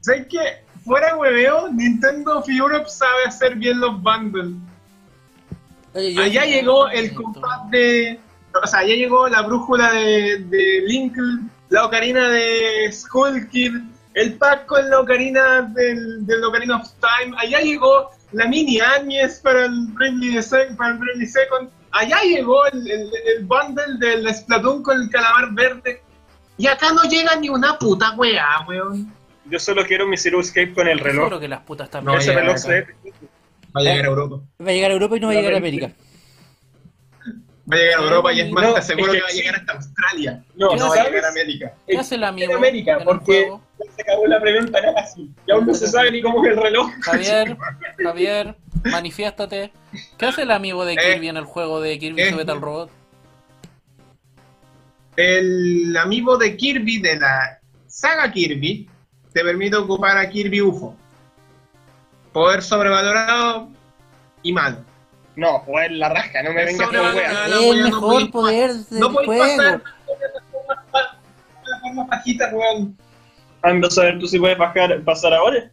¿Sabes 0.00 0.26
qué? 0.28 0.64
Fuera 0.84 1.16
hueveo, 1.16 1.68
Nintendo 1.72 2.38
of 2.38 2.48
Europe 2.48 2.88
sabe 2.88 3.24
hacer 3.26 3.54
bien 3.56 3.80
los 3.80 4.00
bundles. 4.02 4.54
Oye, 5.92 6.18
Allá 6.22 6.44
llegó 6.46 6.88
el 6.88 7.12
compás 7.14 7.70
de. 7.70 8.18
O 8.62 8.66
sea, 8.66 8.80
allá 8.80 8.94
llegó 8.94 9.28
la 9.28 9.42
brújula 9.42 9.92
de, 9.92 10.38
de 10.48 10.82
Link, 10.86 11.16
la 11.68 11.84
ocarina 11.84 12.28
de 12.28 12.90
Skull 12.92 13.48
Kid, 13.48 13.74
el 14.14 14.34
pack 14.38 14.66
con 14.66 14.88
la 14.88 15.00
ocarina 15.00 15.62
del, 15.62 16.26
del 16.26 16.44
Ocarina 16.44 16.76
of 16.76 16.88
Time. 17.00 17.36
Allá 17.38 17.60
llegó 17.60 18.10
la 18.32 18.46
mini 18.46 18.80
Agnes 18.80 19.40
para 19.42 19.66
el 19.66 19.86
Bravely 19.88 20.42
Second. 20.42 20.76
Para 20.76 20.96
el 21.14 21.26
Second. 21.26 21.70
Allá 21.92 22.22
llegó 22.22 22.66
el, 22.66 22.90
el, 22.90 23.10
el 23.36 23.44
bundle 23.44 23.98
del 23.98 24.32
Splatoon 24.32 24.82
con 24.82 25.02
el 25.02 25.10
calamar 25.10 25.52
verde. 25.52 26.02
Y 26.56 26.66
acá 26.66 26.92
no 26.92 27.02
llega 27.04 27.36
ni 27.36 27.48
una 27.48 27.78
puta 27.78 28.12
weá, 28.16 28.64
weón. 28.68 29.12
Yo 29.46 29.58
solo 29.58 29.84
quiero 29.84 30.06
mi 30.06 30.16
Zero 30.16 30.40
Escape 30.40 30.72
con 30.74 30.86
el 30.86 30.98
reloj. 30.98 31.24
Seguro 31.24 31.40
que 31.40 31.48
las 31.48 31.60
putas 31.60 31.86
están 31.86 32.04
No. 32.04 32.16
Ese 32.16 32.32
reloj 32.32 32.56
se 32.56 32.68
ve 32.68 32.86
Va 33.74 33.80
a 33.80 33.84
llegar 33.84 34.04
a 34.04 34.08
Europa. 34.08 34.36
Va 34.60 34.70
a 34.70 34.72
llegar 34.72 34.90
a 34.90 34.94
Europa 34.94 35.16
y 35.16 35.20
no 35.20 35.26
va 35.28 35.32
a 35.32 35.36
llegar 35.36 35.54
a 35.54 35.56
América. 35.56 35.92
Va 37.72 37.76
a 37.76 37.78
llegar 37.78 38.00
a 38.00 38.02
Europa 38.02 38.32
y 38.32 38.40
es 38.40 38.50
más, 38.50 38.64
No, 38.64 38.72
te 38.74 38.78
aseguro 38.80 39.06
es 39.06 39.12
que 39.12 39.16
que 39.16 39.22
va 39.22 39.28
a 39.28 39.32
llegar 39.32 39.54
hasta 39.56 39.72
Australia. 39.72 40.44
No, 40.56 40.76
no 40.76 40.88
va 40.88 40.94
a 40.94 41.04
llegar 41.04 41.24
a 41.24 41.28
América. 41.28 41.74
¿Qué 41.86 41.98
hace 41.98 42.14
el 42.16 42.24
amigo 42.24 42.50
en 42.50 42.56
América, 42.56 42.98
porque 43.04 43.42
juego? 43.42 43.62
Se 43.96 44.02
acabó 44.02 44.26
la 44.26 44.40
preventa 44.40 44.78
casi. 44.94 45.30
Y 45.46 45.50
aún 45.52 45.66
no 45.66 45.74
se 45.74 45.86
sabe 45.86 46.10
ni 46.10 46.22
cómo 46.22 46.44
es 46.44 46.52
el 46.52 46.56
reloj. 46.62 46.90
Javier, 47.00 47.56
Javier, 48.02 48.56
manifiéstate. 48.84 49.72
¿Qué 50.18 50.26
hace 50.26 50.42
el 50.42 50.50
amigo 50.50 50.84
de 50.84 50.94
Eh, 50.94 50.96
Kirby 51.14 51.28
en 51.28 51.36
el 51.36 51.44
juego 51.44 51.80
de 51.80 51.98
Kirby 51.98 52.22
eh. 52.22 52.30
Sube 52.30 52.42
al 52.50 52.60
Robot? 52.60 52.90
El 55.16 55.96
amigo 55.96 56.36
de 56.38 56.56
Kirby 56.56 56.98
de 56.98 57.16
la 57.16 57.58
saga 57.86 58.30
Kirby 58.30 58.88
te 59.32 59.42
permite 59.42 59.76
ocupar 59.76 60.16
a 60.16 60.28
Kirby 60.28 60.60
UFO. 60.62 60.94
Poder 62.32 62.62
sobrevalorado 62.62 63.68
y 64.42 64.52
malo. 64.52 64.78
No, 65.36 65.58
joder, 65.60 65.92
la 65.92 66.08
rasca, 66.08 66.42
no 66.42 66.52
me 66.52 66.64
vengas 66.64 66.88
con 66.88 66.96
weas. 66.96 67.48
no, 67.50 67.56
Es 67.56 67.66
el 67.74 67.82
mejor 67.84 68.30
poder 68.30 68.72
del 68.74 69.00
No 69.00 69.12
podéis 69.12 69.26
juego. 69.56 69.80
pasar 70.92 71.18
la 71.64 71.80
forma 71.80 72.06
pajita, 72.06 72.50
weón. 72.52 72.96
Ando 73.62 73.88
a 73.88 73.90
saber 73.90 74.18
tú 74.18 74.26
si 74.26 74.38
puedes 74.38 74.56
bajar, 74.58 75.02
pasar 75.02 75.34
ahora. 75.34 75.70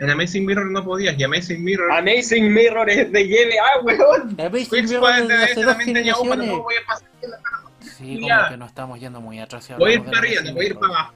En 0.00 0.10
Amazing 0.10 0.44
Mirror 0.44 0.70
no 0.72 0.84
podías, 0.84 1.16
y 1.18 1.22
Amazing 1.22 1.62
Mirror. 1.62 1.92
Amazing 1.92 2.52
Mirror 2.52 2.90
es 2.90 3.12
de 3.12 3.24
GBA, 3.24 3.82
weón. 3.84 4.36
A 4.40 4.48
ver 4.48 4.64
si 4.64 4.70
Quick 4.70 4.88
veo 4.88 4.98
Squad 5.00 5.20
desde 5.22 5.36
de 5.38 5.44
hace 5.44 5.54
dos 5.54 5.66
también 5.66 5.94
tenía 5.94 6.12
UFO, 6.14 6.22
pero 6.22 6.32
generaciones. 6.42 6.56
no 6.58 6.62
voy 6.64 6.74
a 6.74 6.86
pasar. 6.86 7.08
Sí, 7.80 8.20
Ya. 8.26 8.36
como 8.38 8.48
que 8.50 8.56
nos 8.56 8.68
estamos 8.68 9.00
yendo 9.00 9.20
muy 9.20 9.38
atrás. 9.38 9.64
si 9.64 9.72
Voy 9.74 9.92
a 9.92 9.94
ir 9.94 10.04
para 10.04 10.18
arriba, 10.18 10.42
voy 10.52 10.64
a 10.64 10.68
ir 10.68 10.74
para 10.74 10.86
abajo. 10.94 11.14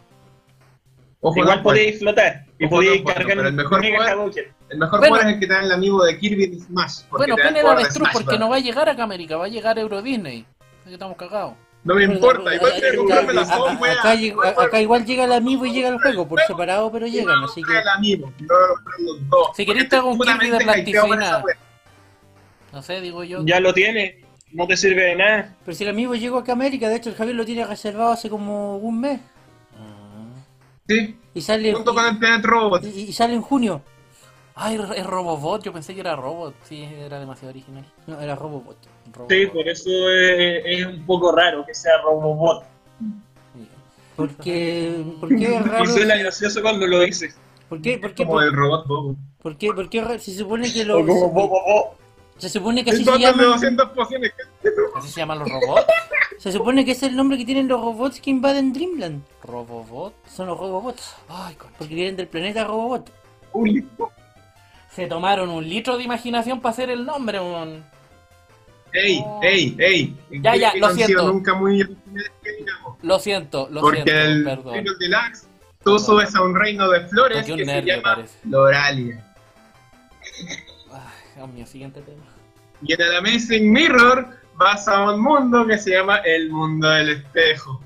Ojo, 1.21 1.41
Igual 1.41 1.57
no, 1.57 1.63
podéis 1.65 1.99
flotar 1.99 2.45
y 2.61 2.67
podéis 2.69 3.03
cargar 3.05 3.39
el 3.39 3.53
mejor 3.53 3.81
Mega 3.81 4.15
poder-. 4.15 4.53
El 4.71 4.79
mejor 4.79 4.99
Bueno. 5.01 5.15
poder 5.17 5.27
es 5.27 5.35
el 5.35 5.41
que 5.41 5.47
te 5.49 5.53
da 5.53 5.61
el 5.65 5.73
amigo 5.73 6.05
de 6.05 6.17
Kirby 6.19 6.61
Smash. 6.61 7.01
Bueno, 7.11 7.35
pene 7.35 7.59
el 7.61 7.67
avestruz 7.67 8.09
porque 8.13 8.29
weón. 8.29 8.41
no 8.41 8.49
va 8.51 8.57
a 8.57 8.61
llegar 8.61 8.89
acá 8.89 9.03
a 9.03 9.05
América, 9.05 9.37
va 9.37 9.47
a 9.47 9.49
llegar 9.49 9.77
a 9.77 9.81
Euro 9.81 10.01
Disney. 10.03 10.47
Así 10.81 10.87
que 10.91 10.93
estamos 10.93 11.17
cagados. 11.17 11.55
No 11.89 11.95
me 11.95 12.05
importa, 12.05 12.55
igual 12.55 12.73
tengo 12.75 12.91
que 12.91 12.97
comprarme 12.99 13.33
las 13.33 13.49
dos, 13.49 13.71
acá, 13.71 13.79
weón. 13.81 13.99
acá 13.99 14.15
llega- 14.15 14.49
acá 14.63 14.81
igual 14.83 15.07
llega 15.07 15.25
el 15.25 15.33
amiibo 15.33 15.65
y 15.65 15.73
llega 15.73 15.89
el 15.89 15.99
juego 15.99 16.29
por 16.29 16.39
separado, 16.43 16.93
pero 16.93 17.07
llegan, 17.07 17.43
así 17.43 17.63
que 17.63 17.79
El 17.79 17.89
amigo, 17.89 18.31
no 18.41 18.55
los 18.99 19.29
dos. 19.31 19.49
Si 19.57 19.65
querés 19.65 19.89
te 19.89 19.97
hago 19.97 20.11
un 20.11 20.19
Kirby 20.19 20.51
de 20.51 20.59
plasticina. 20.59 21.43
No 22.75 22.83
sé, 22.83 23.01
digo 23.01 23.25
yo. 23.25 23.43
Ya 23.47 23.59
lo 23.59 23.73
tiene, 23.73 24.21
no 24.53 24.67
te 24.67 24.77
sirve 24.77 25.03
de 25.03 25.17
nada. 25.17 25.55
pero 25.65 25.75
si 25.75 25.85
el 25.85 25.91
amiibo 25.91 26.15
llegó 26.15 26.37
acá 26.37 26.53
a 26.53 26.57
América, 26.57 26.91
de 26.91 26.97
hecho 26.97 27.09
el 27.09 27.17
Javier 27.17 27.37
lo 27.37 27.47
tiene 27.47 27.65
reservado 27.65 28.13
hace 28.13 28.29
como 28.29 28.77
un 28.77 29.01
mes. 29.01 29.21
Sí, 30.87 31.17
y 31.33 31.41
sale 31.41 31.73
junto 31.73 31.95
con 31.95 32.05
el 32.05 32.19
Planet 32.19 32.45
Robot. 32.45 32.85
y, 32.85 32.89
y 33.01 33.13
sale 33.15 33.33
en 33.33 33.41
junio. 33.43 33.81
Ay, 34.61 34.77
es 34.97 35.07
Robobot, 35.07 35.63
yo 35.63 35.73
pensé 35.73 35.95
que 35.95 36.01
era 36.01 36.17
Robot. 36.17 36.55
Sí, 36.65 36.83
era 36.85 37.21
demasiado 37.21 37.51
original. 37.51 37.85
No, 38.09 38.21
era 38.21 38.35
Robobot. 38.35 38.77
Robobot. 39.13 39.31
Sí, 39.33 39.47
por 39.47 39.69
eso 39.69 39.89
es, 40.11 40.63
es 40.67 40.87
un 40.87 41.07
poco 41.07 41.31
raro 41.33 41.65
que 41.65 41.75
sea 41.75 41.93
Robobot. 42.03 42.65
Porque 44.17 45.05
¿por 45.21 45.29
qué 45.29 45.57
es 45.57 45.67
raro? 45.67 45.85
Y 45.85 45.87
suena 45.87 46.17
gracioso 46.17 46.61
cuando 46.63 46.87
lo 46.87 47.01
dices. 47.01 47.37
¿Por 47.69 47.81
qué? 47.81 47.99
¿Por 47.99 48.15
qué? 48.15 48.25
Como 48.25 48.39
¿Por, 48.39 48.45
el 48.45 48.53
robot 48.53 48.87
Bobo. 48.87 49.17
por 49.43 49.57
qué? 49.57 49.73
¿Por 49.73 49.89
qué 49.89 50.19
se 50.19 50.35
supone 50.35 50.73
que 50.73 50.85
lo 50.85 50.99
O 51.01 51.07
como 51.07 51.29
Bobo. 51.31 51.95
se 52.39 52.49
supone 52.49 52.83
que 52.85 52.91
así 52.91 53.05
se 53.05 53.19
llaman 53.19 53.45
200 53.45 53.91
pociones. 53.91 54.33
¿Así 54.97 55.09
se 55.09 55.21
llaman 55.21 55.39
los 55.41 55.49
robots? 55.49 55.87
se 56.39 56.51
supone 56.53 56.85
que 56.85 56.93
es 56.93 57.03
el 57.03 57.15
nombre 57.15 57.37
que 57.39 57.45
tienen 57.45 57.69
los 57.69 57.81
robots 57.81 58.21
que 58.21 58.31
invaden 58.31 58.73
Dreamland. 58.73 59.23
Robobot. 59.45 60.15
Son 60.29 60.47
los 60.49 60.59
robobots, 60.59 61.15
Ay, 61.29 61.55
concha. 61.55 61.75
porque 61.79 61.95
vienen 61.95 62.17
del 62.17 62.27
planeta 62.27 62.65
Robobot. 62.65 63.11
Uy, 63.53 63.87
Se 64.91 65.07
tomaron 65.07 65.51
un 65.51 65.69
litro 65.69 65.97
de 65.97 66.05
imaginación 66.05 66.61
para 66.61 66.73
hacer 66.73 66.91
el 66.91 67.05
nombre, 67.05 67.39
un... 67.41 67.85
Ey, 68.93 69.23
Oh. 69.23 69.41
ey, 69.43 69.77
ey. 69.79 70.17
Ya, 70.41 70.57
ya, 70.57 70.73
lo 70.75 70.81
no 70.81 70.87
han 70.87 70.95
sido 70.95 71.07
siento. 71.07 71.27
nunca 71.33 71.55
muy. 71.55 71.97
Lo 73.03 73.19
siento, 73.19 73.69
lo 73.71 73.83
Porque 73.83 74.03
siento, 74.03 74.21
el 74.23 74.45
perdón. 74.45 74.73
Triple 74.73 74.93
Deluxe, 74.99 75.47
tú 75.85 75.99
subes 75.99 76.35
a 76.35 76.41
un 76.43 76.57
reino 76.57 76.89
de 76.89 77.01
flores 77.07 77.45
que 77.47 77.65
se 77.67 77.83
llama 77.83 78.03
parece. 78.03 78.39
Loralia. 78.49 79.25
Ay, 80.91 81.03
Dios 81.37 81.49
mío, 81.51 81.67
siguiente 81.67 82.01
tema. 82.01 82.25
Y 82.83 82.95
en 82.95 83.01
el 83.03 83.17
Amazing 83.17 83.71
Mirror 83.71 84.27
vas 84.55 84.89
a 84.89 85.11
un 85.13 85.21
mundo 85.21 85.67
que 85.67 85.77
se 85.77 85.91
llama 85.91 86.19
el 86.25 86.49
mundo 86.51 86.89
del 86.89 87.11
espejo. 87.11 87.83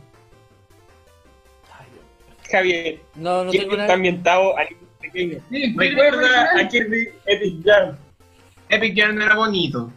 Ay, 1.80 1.86
Dios 1.92 2.04
mío. 2.04 2.48
Javier, 2.50 3.00
No, 3.16 3.44
no 3.44 3.50
tengo 3.50 3.64
está 3.72 3.76
nada. 3.76 3.94
ambientado 3.94 4.56
pequeño. 5.02 5.38
Sí, 5.50 5.74
Recuerda 5.76 6.48
a 6.58 6.68
Kirby 6.68 7.08
Epic 7.26 7.64
Jam. 7.64 7.96
Epic 8.70 8.96
Jam 8.96 9.20
era 9.20 9.36
bonito. 9.36 9.92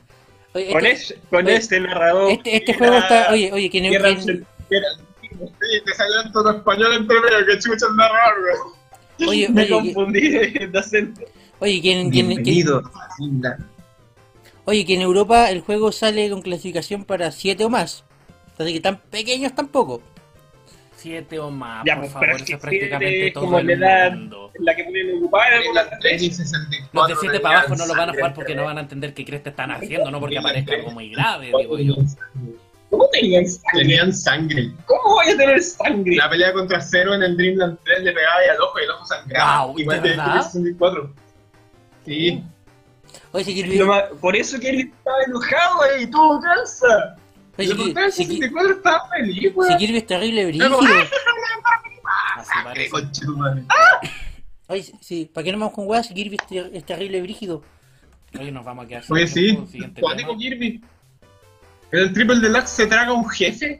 Oye, 0.53 0.71
Con, 0.71 0.85
este, 0.85 1.13
es- 1.13 1.19
con 1.29 1.45
oye, 1.45 1.55
este 1.55 1.79
narrador. 1.79 2.31
este, 2.31 2.55
este 2.57 2.73
juego 2.73 2.97
está. 2.97 3.31
Oye, 3.31 3.51
oye, 3.53 3.69
¿quién, 3.69 3.85
era 3.85 4.15
quién- 4.15 4.45
te 4.69 5.93
salió 5.95 6.21
en 6.25 6.31
todo 6.31 6.51
español 6.57 6.93
entre 6.93 7.19
medio, 7.19 7.45
que 7.45 7.59
chucha 7.59 7.85
el 7.89 7.95
narrador, 7.95 8.33
weón. 8.43 9.29
Oye, 9.29 9.49
Me 9.49 9.61
oye, 9.63 9.69
confundí 9.69 10.29
de, 10.29 10.67
de 10.71 10.79
acento. 10.79 11.21
oye, 11.59 11.79
¿quién, 11.81 12.09
quién- 12.09 12.27
quién- 12.27 12.27
Bienvenido 12.43 12.83
oye, 14.65 14.85
que 14.85 14.95
en 14.95 15.01
Europa 15.01 15.49
el 15.51 15.61
juego 15.61 15.91
sale 15.91 16.29
con 16.29 16.41
clasificación 16.41 17.03
para 17.05 17.31
7 17.31 17.63
o 17.65 17.69
más. 17.69 18.03
Así 18.57 18.73
que 18.73 18.79
tan 18.79 18.99
pequeños 18.99 19.53
tampoco. 19.53 20.01
Siete 21.05 21.37
o 21.39 21.51
más, 21.51 21.85
Ya, 21.85 21.93
por 21.93 22.01
pues, 22.05 22.13
favor, 22.13 22.29
es 22.31 22.41
eso 22.41 22.53
es 22.55 22.59
prácticamente 22.59 23.09
siete 23.11 23.27
es 23.27 23.33
todo 23.33 23.43
como 23.45 23.59
el 23.59 23.65
mundo. 23.67 24.51
en 24.55 24.65
la 24.65 24.75
que 24.75 24.83
pueden 24.85 25.17
ocupar 25.17 25.53
en 25.53 25.73
La 25.75 25.81
alguna 25.81 25.99
Tenis 25.99 26.37
64 26.37 26.89
Los 26.93 27.07
de 27.07 27.15
7 27.29 27.39
para 27.41 27.59
abajo 27.59 27.75
no 27.75 27.85
lo 27.85 27.93
van 27.95 28.09
a 28.09 28.13
jugar 28.13 28.33
porque 28.33 28.55
no 28.55 28.63
van 28.65 28.77
a 28.79 28.81
entender 28.81 29.13
qué 29.13 29.23
crees 29.23 29.43
que 29.43 29.49
están 29.49 29.69
haciendo, 29.69 30.09
no 30.09 30.19
porque 30.19 30.39
aparezca 30.39 30.73
algo 30.73 30.89
muy 30.89 31.09
grave, 31.11 31.51
digo 31.59 31.77
yo. 31.77 31.93
¿Cómo 32.89 33.07
tenían 33.09 33.45
sangre? 33.47 33.79
Tenían 33.81 34.13
sangre. 34.13 34.71
¿Cómo 34.87 35.01
voy 35.15 35.27
a 35.29 35.37
tener 35.37 35.61
sangre? 35.61 36.15
La 36.15 36.27
pelea 36.27 36.53
contra 36.53 36.81
Zero 36.81 37.13
en 37.13 37.21
el 37.21 37.37
Dreamland 37.37 37.77
3 37.83 38.01
le 38.03 38.11
pegaba 38.11 38.35
ahí 38.37 38.49
al 38.49 38.61
ojo 38.61 38.79
y 38.79 38.83
el 38.83 38.89
ojo 38.89 39.05
sangraba. 39.05 39.65
Wow, 39.67 39.77
Igual 39.79 39.97
¿de 39.97 40.03
que 40.03 40.11
el 40.13 40.17
verdad? 40.17 40.41
64. 40.41 41.13
Sí. 42.05 42.43
Oye, 43.31 43.43
si 43.43 43.53
Kirby, 43.53 43.79
Por 44.19 44.35
eso 44.35 44.57
él 44.59 44.91
estaba 44.91 45.17
enojado 45.27 45.81
ahí, 45.83 46.07
tuvo 46.07 46.41
calza. 46.41 47.15
Oye, 47.57 47.67
Pero 47.67 47.83
si, 47.85 47.93
qué 47.93 48.05
el 48.05 48.11
si- 48.11 48.25
64 48.25 48.71
estaba 48.73 49.09
feliz, 49.09 49.39
si 49.41 49.47
weón. 49.49 49.77
Kirby 49.77 49.97
es 49.97 50.07
terrible 50.07 50.45
madre. 53.37 53.63
Oye, 54.67 54.83
sí, 54.83 54.93
sí, 55.01 55.31
¿para 55.33 55.43
qué 55.45 55.51
no 55.51 55.59
vamos 55.59 55.73
con 55.75 55.87
weas 55.87 56.07
si 56.07 56.13
Kirby 56.13 56.37
es, 56.41 56.47
ter- 56.47 56.71
es 56.73 56.85
terrible 56.85 57.21
brígido? 57.21 57.63
Oye, 58.39 58.51
nos 58.51 58.65
vamos 58.65 58.85
a 58.85 58.87
quedar 58.87 59.03
Oye, 59.09 59.27
sí. 59.27 59.33
tiempo, 59.45 59.67
siguiente 59.67 60.01
Cuático. 60.01 60.37
Kirby. 60.37 60.81
¿En 61.91 61.99
el 61.99 62.13
Triple 62.13 62.39
Deluxe 62.39 62.69
se 62.69 62.87
traga 62.87 63.13
un 63.13 63.29
jefe? 63.29 63.79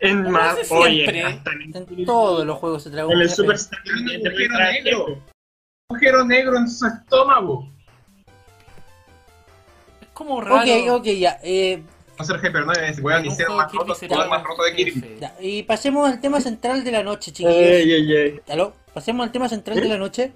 En 0.00 0.22
No 0.24 0.30
más, 0.30 0.58
hace 0.58 0.74
oye, 0.74 1.04
en, 1.20 2.04
todos 2.06 2.46
los 2.46 2.58
juegos 2.58 2.82
se 2.82 2.90
traga 2.90 3.06
un 3.06 3.12
en 3.14 3.20
el 3.20 3.28
jefe. 3.28 3.36
Super 3.36 3.56
trae 4.48 4.82
negro. 4.82 5.06
jefe. 5.06 5.20
Un 5.20 5.96
agujero 5.96 6.24
negro 6.24 6.56
en 6.56 6.68
su 6.70 6.86
estómago. 6.86 7.70
Es 10.10 10.14
como 10.14 10.40
raro. 10.40 10.56
Ok, 10.60 11.00
ok, 11.00 11.04
ya. 11.06 11.38
Eh, 11.42 11.82
ser 12.22 12.36
Hyper 12.36 12.66
9, 12.66 12.88
ese 12.90 13.00
weón, 13.00 13.24
hicieron 13.24 13.56
más 13.56 13.72
roto, 13.72 13.96
el 13.98 14.28
más 14.28 14.42
roto 14.44 14.62
de 14.64 14.74
Kirby. 14.74 15.16
Ya, 15.20 15.34
y 15.40 15.62
pasemos 15.62 16.06
al 16.06 16.20
tema 16.20 16.38
central 16.40 16.84
de 16.84 16.92
la 16.92 17.02
noche, 17.02 17.32
chiquillos. 17.32 17.54
Ay, 17.54 17.90
ay, 17.92 18.16
ay. 18.16 18.40
¿Aló? 18.50 18.74
Pasemos 18.92 19.24
al 19.24 19.32
tema 19.32 19.48
central 19.48 19.80
de 19.80 19.88
la 19.88 19.96
noche. 19.96 20.32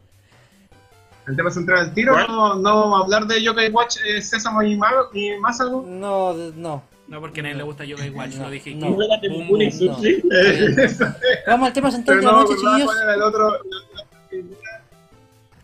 El 1.28 1.36
tema 1.36 1.50
central 1.50 1.86
del 1.86 1.94
tiro, 1.94 2.16
no, 2.26 2.54
no 2.54 2.80
vamos 2.80 3.00
a 3.00 3.04
hablar 3.04 3.26
de 3.26 3.42
Yokai 3.42 3.70
Watch, 3.70 3.96
eh, 4.06 4.20
Sésamo 4.22 4.62
y, 4.62 4.76
Mago, 4.76 5.10
y 5.12 5.36
más 5.40 5.60
algo. 5.60 5.82
No, 5.86 6.32
no. 6.32 6.82
No, 7.06 7.20
porque 7.20 7.40
a 7.40 7.42
nadie 7.42 7.56
le 7.56 7.62
gusta 7.64 7.84
Yokai 7.84 8.08
Watch, 8.10 8.34
No, 8.36 8.44
lo 8.44 8.50
dije. 8.50 8.74
no. 8.74 8.92
Boom, 8.92 9.48
boom, 9.48 9.58
no. 9.64 9.70
Sushi. 9.70 10.22
Vamos 11.46 11.66
al 11.68 11.72
tema 11.74 11.90
central 11.90 12.18
Pero 12.18 12.20
de 12.20 12.24
la 12.26 12.32
no 12.32 12.40
noche, 12.42 12.54
chiquillos. 12.54 12.84
cuál 12.86 13.02
era 13.02 13.14
el 13.14 13.22
otro, 13.22 13.50
la 13.50 13.56
otra- 13.58 14.73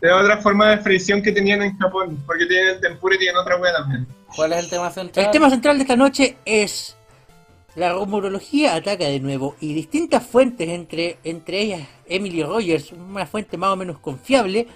de 0.01 0.11
otra 0.11 0.37
forma 0.37 0.69
de 0.71 0.77
fricción 0.79 1.21
que 1.21 1.31
tenían 1.31 1.61
en 1.61 1.77
Japón, 1.77 2.21
porque 2.25 2.45
tienen 2.47 2.81
tempura 2.81 3.15
y 3.15 3.19
tienen 3.19 3.37
otra 3.37 3.57
wea 3.57 3.73
también. 3.73 4.07
¿Cuál 4.35 4.53
es 4.53 4.59
el 4.63 4.69
tema 4.69 4.89
central? 4.91 5.25
El 5.25 5.31
tema 5.31 5.49
central 5.49 5.77
de 5.77 5.81
esta 5.83 5.95
noche 5.95 6.37
es 6.45 6.95
la 7.75 7.93
rumorología 7.93 8.75
ataca 8.75 9.05
de 9.05 9.19
nuevo 9.19 9.55
y 9.61 9.73
distintas 9.73 10.25
fuentes, 10.25 10.67
entre, 10.69 11.17
entre 11.23 11.59
ellas 11.61 11.87
Emily 12.07 12.43
Rogers, 12.43 12.91
una 12.91 13.25
fuente 13.25 13.57
más 13.57 13.69
o 13.69 13.75
menos 13.75 13.99
confiable, 13.99 14.67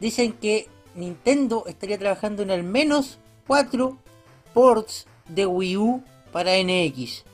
dicen 0.00 0.32
que 0.34 0.68
Nintendo 0.94 1.64
estaría 1.66 1.98
trabajando 1.98 2.42
en 2.42 2.50
al 2.50 2.62
menos 2.62 3.18
cuatro 3.46 3.98
ports 4.54 5.06
de 5.28 5.46
Wii 5.46 5.76
U 5.76 6.02
para 6.32 6.52
NX. 6.62 7.24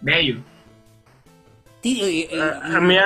Bello. 0.00 0.36
Ti- 1.80 2.00
y- 2.02 2.34
y- 2.34 2.38
Ah, 2.38 2.60
ah, 2.62 2.80
mira, 2.80 3.04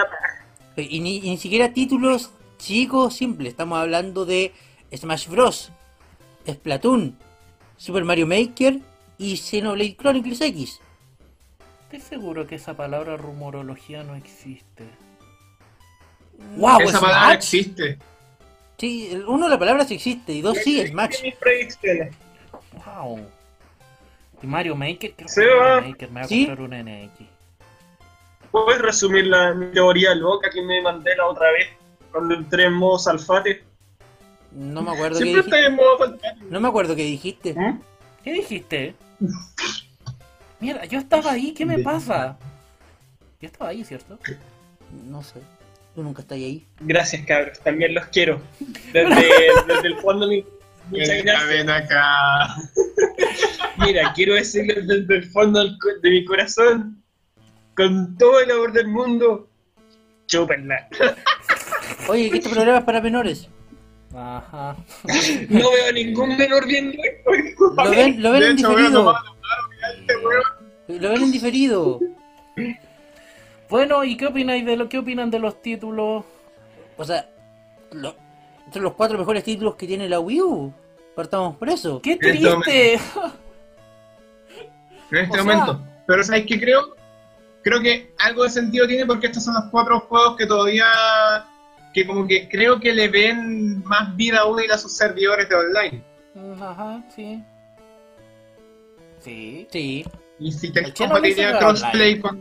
y 0.77 1.01
ni, 1.01 1.17
y 1.19 1.31
ni 1.31 1.37
siquiera 1.39 1.73
títulos 1.73 2.31
chicos 2.63 3.17
simples, 3.17 3.51
estamos 3.51 3.79
hablando 3.79 4.25
de 4.25 4.53
Smash 4.95 5.29
Bros, 5.29 5.73
Splatoon, 6.49 7.19
Super 7.77 8.05
Mario 8.05 8.27
Maker 8.27 8.79
y 9.19 9.37
Xenoblade 9.37 9.97
Chronicles 9.97 10.41
X. 10.41 10.81
Estoy 11.85 12.01
seguro 12.01 12.47
que 12.47 12.55
esa 12.55 12.75
palabra 12.75 13.17
rumorología 13.17 14.05
no 14.05 14.15
existe. 14.15 14.85
¡Wow! 16.57 16.81
Esa 16.83 17.01
palabra 17.01 17.35
existe. 17.35 17.99
Sí, 18.79 19.11
uno 19.27 19.49
la 19.49 19.59
palabra 19.59 19.85
sí 19.85 19.95
existe 19.95 20.33
y 20.33 20.41
dos 20.41 20.57
sí, 20.59 20.87
Smash. 20.87 21.23
mis 21.23 21.35
predicciones. 21.35 22.15
¡Wow! 22.87 23.21
Y 24.41 24.47
Mario 24.47 24.77
Maker, 24.77 25.15
creo 25.15 25.27
que 25.27 25.33
Se 25.33 25.47
va. 25.47 25.75
Mario 25.75 25.91
Maker 25.91 26.11
me 26.11 26.21
va 26.21 26.27
a 26.27 26.29
¿Sí? 26.29 26.47
comprar 26.47 26.69
un 26.69 26.85
NX. 26.85 27.29
¿Puedes 28.53 28.83
resumir 28.83 29.27
la 29.27 29.53
mi 29.55 29.73
teoría 29.73 30.15
loca 30.15 30.49
que 30.51 30.63
me 30.63 30.81
mandé 30.81 31.17
la 31.17 31.27
otra 31.27 31.51
vez 31.53 31.82
cuando 32.13 32.35
entré 32.35 32.65
en 32.67 32.75
modo 32.75 32.99
salfate? 32.99 33.65
No 34.53 34.83
me 34.83 34.91
acuerdo 34.93 35.19
qué 35.19 35.25
Siempre 35.25 35.43
dijiste. 35.43 35.57
está 35.57 35.69
en 35.69 35.77
modo. 35.77 36.19
No 36.51 36.61
me 36.61 36.69
acuerdo 36.69 36.95
qué 36.95 37.05
dijiste. 37.05 37.55
¿Mm? 37.55 37.81
¿Qué 38.23 38.33
dijiste? 38.33 38.95
Mierda, 40.61 40.85
yo 40.85 40.99
estaba 40.99 41.33
ahí, 41.33 41.53
¿qué 41.53 41.65
me 41.67 41.79
pasa? 41.81 42.37
Yo 43.41 43.47
estaba 43.49 43.71
ahí, 43.71 43.83
¿cierto? 43.83 44.19
No 45.09 45.23
sé. 45.23 45.41
Tú 45.95 46.03
nunca 46.03 46.23
estás 46.23 46.37
ahí. 46.37 46.67
Gracias, 46.81 47.27
cabros. 47.27 47.59
También 47.61 47.95
los 47.95 48.05
quiero. 48.07 48.41
Desde, 48.93 49.15
desde 49.67 49.89
el 49.89 49.97
fondo 49.97 50.27
de 50.29 50.37
mi... 50.37 50.45
Muchas 50.91 51.09
Ven, 51.09 51.25
gracias. 51.25 51.49
ven 51.49 51.71
acá. 51.71 52.55
Mira, 53.79 54.13
quiero 54.15 54.35
decirles 54.35 54.87
desde 54.87 55.17
el 55.17 55.25
fondo 55.31 55.65
de 55.65 56.11
mi 56.11 56.25
corazón, 56.25 57.03
con 57.77 58.17
todo 58.19 58.41
el 58.41 58.51
amor 58.51 58.73
del 58.73 58.89
mundo, 58.89 59.49
chúpenla. 60.27 60.89
Oye, 62.09 62.31
que 62.31 62.39
este 62.39 62.51
programa 62.51 62.79
es 62.79 62.85
para 62.85 63.01
menores. 63.01 63.49
Ajá. 64.15 64.77
No 65.49 65.71
veo 65.71 65.89
a 65.89 65.93
ningún 65.93 66.37
menor 66.37 66.67
viendo 66.67 66.99
esto. 67.03 67.31
Lo 67.77 67.91
ven, 67.91 68.23
lo 68.23 68.31
ven 68.33 68.41
De 68.41 68.47
en 68.49 68.59
hecho, 68.59 68.69
diferido. 68.69 69.03
lo 69.05 69.15
este. 70.89 71.01
Lo 71.01 71.09
ven 71.11 71.23
en 71.23 71.33
diferido. 71.33 72.01
Bueno, 73.71 74.05
¿y 74.05 74.17
qué 74.17 74.27
opináis 74.27 74.67
de 74.67 74.77
lo 74.77 74.89
que 74.89 74.99
opinan 74.99 75.31
de 75.31 75.39
los 75.39 75.63
títulos? 75.63 76.25
O 76.99 77.05
sea, 77.05 77.27
lo- 77.93 78.15
entre 78.67 78.83
los 78.83 78.93
cuatro 78.93 79.19
mejores 79.19 79.43
títulos 79.45 79.77
que 79.77 79.87
tiene 79.87 80.09
la 80.09 80.21
Wii 80.21 80.43
U. 80.43 80.73
Partamos 81.17 81.57
por 81.57 81.69
eso. 81.71 82.01
¡Qué 82.03 82.13
Este 82.13 82.31
triste! 82.33 82.95
En 82.95 83.01
este 85.19 85.31
O 85.31 85.35
sea- 85.35 85.45
momento. 85.45 85.81
Pero 86.07 86.23
¿sabes 86.25 86.45
qué 86.47 86.61
creo? 86.61 86.97
Creo 87.63 87.81
que 87.81 88.13
algo 88.19 88.43
de 88.43 88.51
sentido 88.51 88.87
tiene 88.87 89.07
porque 89.07 89.29
estos 89.29 89.45
son 89.45 89.55
los 89.55 89.65
cuatro 89.71 90.01
juegos 90.01 90.37
que 90.37 90.47
todavía... 90.47 90.85
Que 91.93 92.07
como 92.07 92.27
que 92.27 92.49
creo 92.49 92.81
que 92.81 92.93
le 92.93 93.09
ven 93.09 93.83
más 93.85 94.17
vida 94.17 94.45
útil 94.47 94.71
a 94.71 94.79
sus 94.79 94.93
servidores 94.97 95.49
de 95.49 95.55
online. 95.55 96.03
Ajá, 96.61 97.03
sí. 97.15 97.43
Sí. 99.21 99.67
Sí. 99.71 100.05
Y 100.39 100.53
si 100.53 100.73
se 100.73 100.83
juega 101.07 101.59
crossplay 101.59 102.19
con, 102.19 102.41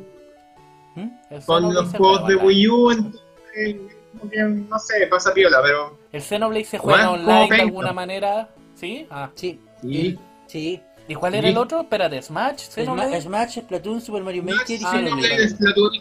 ¿Mm? 0.96 1.10
El 1.30 1.42
con 1.46 1.74
los 1.74 1.90
juegos 1.92 2.28
de. 2.28 2.36
Wii 2.36 2.68
U, 2.68 2.92
entonces, 2.92 3.76
como 4.20 4.32
que, 4.32 4.44
no 4.44 4.80
sé, 4.80 5.08
pasa 5.08 5.34
piola, 5.34 5.60
pero... 5.64 5.98
El 6.12 6.22
Xenoblade 6.22 6.66
se 6.66 6.78
juega 6.78 7.12
online 7.12 7.56
de 7.56 7.62
alguna 7.62 7.94
manera. 7.94 8.50
¿Sí? 8.76 9.06
Ah. 9.12 9.30
Sí. 9.36 9.60
Sí. 9.82 10.18
Sí. 10.48 10.82
¿Y 11.08 11.14
cuál 11.16 11.36
era 11.36 11.48
Sí. 11.48 11.52
el 11.52 11.58
otro? 11.58 11.82
Espérate, 11.82 12.22
Smash, 12.22 12.56
Sma- 12.70 12.72
Xenoblade. 12.74 13.22
Smash, 13.22 13.60
Splatoon, 13.60 14.02
Super 14.02 14.24
Mario 14.24 14.44
Maker 14.44 14.80
y 14.82 14.84
Ah, 14.84 14.92
Xenoblade. 14.92 15.50
Splatoon, 15.50 15.92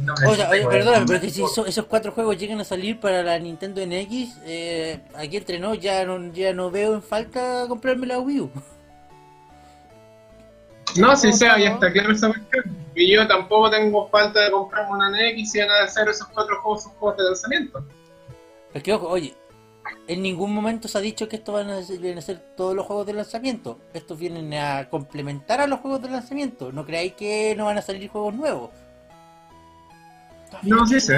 no, 0.00 0.14
O 0.28 0.34
sea, 0.34 0.50
oye, 0.50 0.64
no, 0.64 0.68
perdóname, 0.70 1.06
pero 1.06 1.20
que 1.20 1.30
si 1.30 1.42
eso- 1.42 1.66
esos 1.66 1.86
cuatro 1.86 2.12
juegos 2.12 2.36
llegan 2.38 2.60
a 2.60 2.64
salir 2.64 2.98
para 3.00 3.22
la 3.22 3.38
Nintendo 3.38 3.80
NX, 3.80 4.38
eh, 4.44 5.00
aquí 5.14 5.36
entre 5.36 5.58
nos 5.58 5.78
ya 5.78 6.04
no, 6.04 6.32
ya 6.32 6.52
no 6.52 6.70
veo 6.70 6.94
en 6.94 7.02
falta 7.02 7.66
comprarme 7.68 8.06
la 8.06 8.18
Wii 8.18 8.40
U. 8.40 8.50
No, 10.96 11.16
si 11.16 11.32
sea, 11.32 11.58
ya 11.58 11.70
está 11.70 11.92
claro 11.92 12.12
esa 12.12 12.28
cuestión. 12.28 12.64
Y 12.94 13.12
yo 13.12 13.26
tampoco 13.26 13.70
tengo 13.70 14.08
falta 14.10 14.40
de 14.40 14.50
comprarme 14.52 14.92
una 14.92 15.10
NX 15.10 15.54
y 15.56 15.60
van 15.60 15.70
a 15.70 15.84
hacer 15.84 16.08
esos 16.08 16.28
cuatro 16.28 16.60
juegos, 16.62 16.84
sus 16.84 16.92
juegos 16.92 17.16
de 17.18 17.24
lanzamiento. 17.24 17.84
Es 18.72 18.82
que 18.82 18.92
ojo, 18.92 19.08
oye, 19.08 19.34
en 20.06 20.22
ningún 20.22 20.54
momento 20.54 20.86
se 20.86 20.98
ha 20.98 21.00
dicho 21.00 21.28
que 21.28 21.36
estos 21.36 21.54
van 21.54 21.70
a 21.70 21.82
ser, 21.82 21.98
vienen 21.98 22.18
a 22.18 22.22
ser 22.22 22.38
todos 22.56 22.74
los 22.76 22.86
juegos 22.86 23.06
de 23.06 23.14
lanzamiento. 23.14 23.78
Estos 23.92 24.18
vienen 24.18 24.54
a 24.54 24.88
complementar 24.88 25.60
a 25.60 25.66
los 25.66 25.80
juegos 25.80 26.02
de 26.02 26.10
lanzamiento. 26.10 26.70
No 26.70 26.84
creáis 26.86 27.14
que 27.14 27.54
no 27.56 27.64
van 27.64 27.78
a 27.78 27.82
salir 27.82 28.08
juegos 28.08 28.34
nuevos. 28.34 28.70
No, 30.62 30.86
sí 30.86 31.00
sé. 31.00 31.14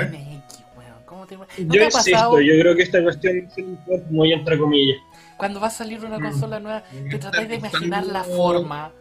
Weón, 0.76 0.92
¿Cómo 1.04 1.26
te... 1.26 1.36
¿No 1.36 1.46
te 1.46 1.66
Yo 1.66 1.86
ha 1.86 2.40
yo 2.42 2.60
creo 2.60 2.76
que 2.76 2.82
esta 2.82 3.02
cuestión 3.02 3.48
es 3.88 4.10
muy 4.10 4.32
entre 4.32 4.58
comillas. 4.58 4.98
cuando 5.36 5.60
va 5.60 5.66
a 5.66 5.70
salir 5.70 6.04
una 6.04 6.18
Mm. 6.18 6.22
consola 6.22 6.60
nueva, 6.60 6.82
te 6.82 6.98
Está 7.08 7.18
tratáis 7.30 7.48
de 7.48 7.54
imaginar 7.56 8.06
la 8.06 8.24
forma? 8.24 8.92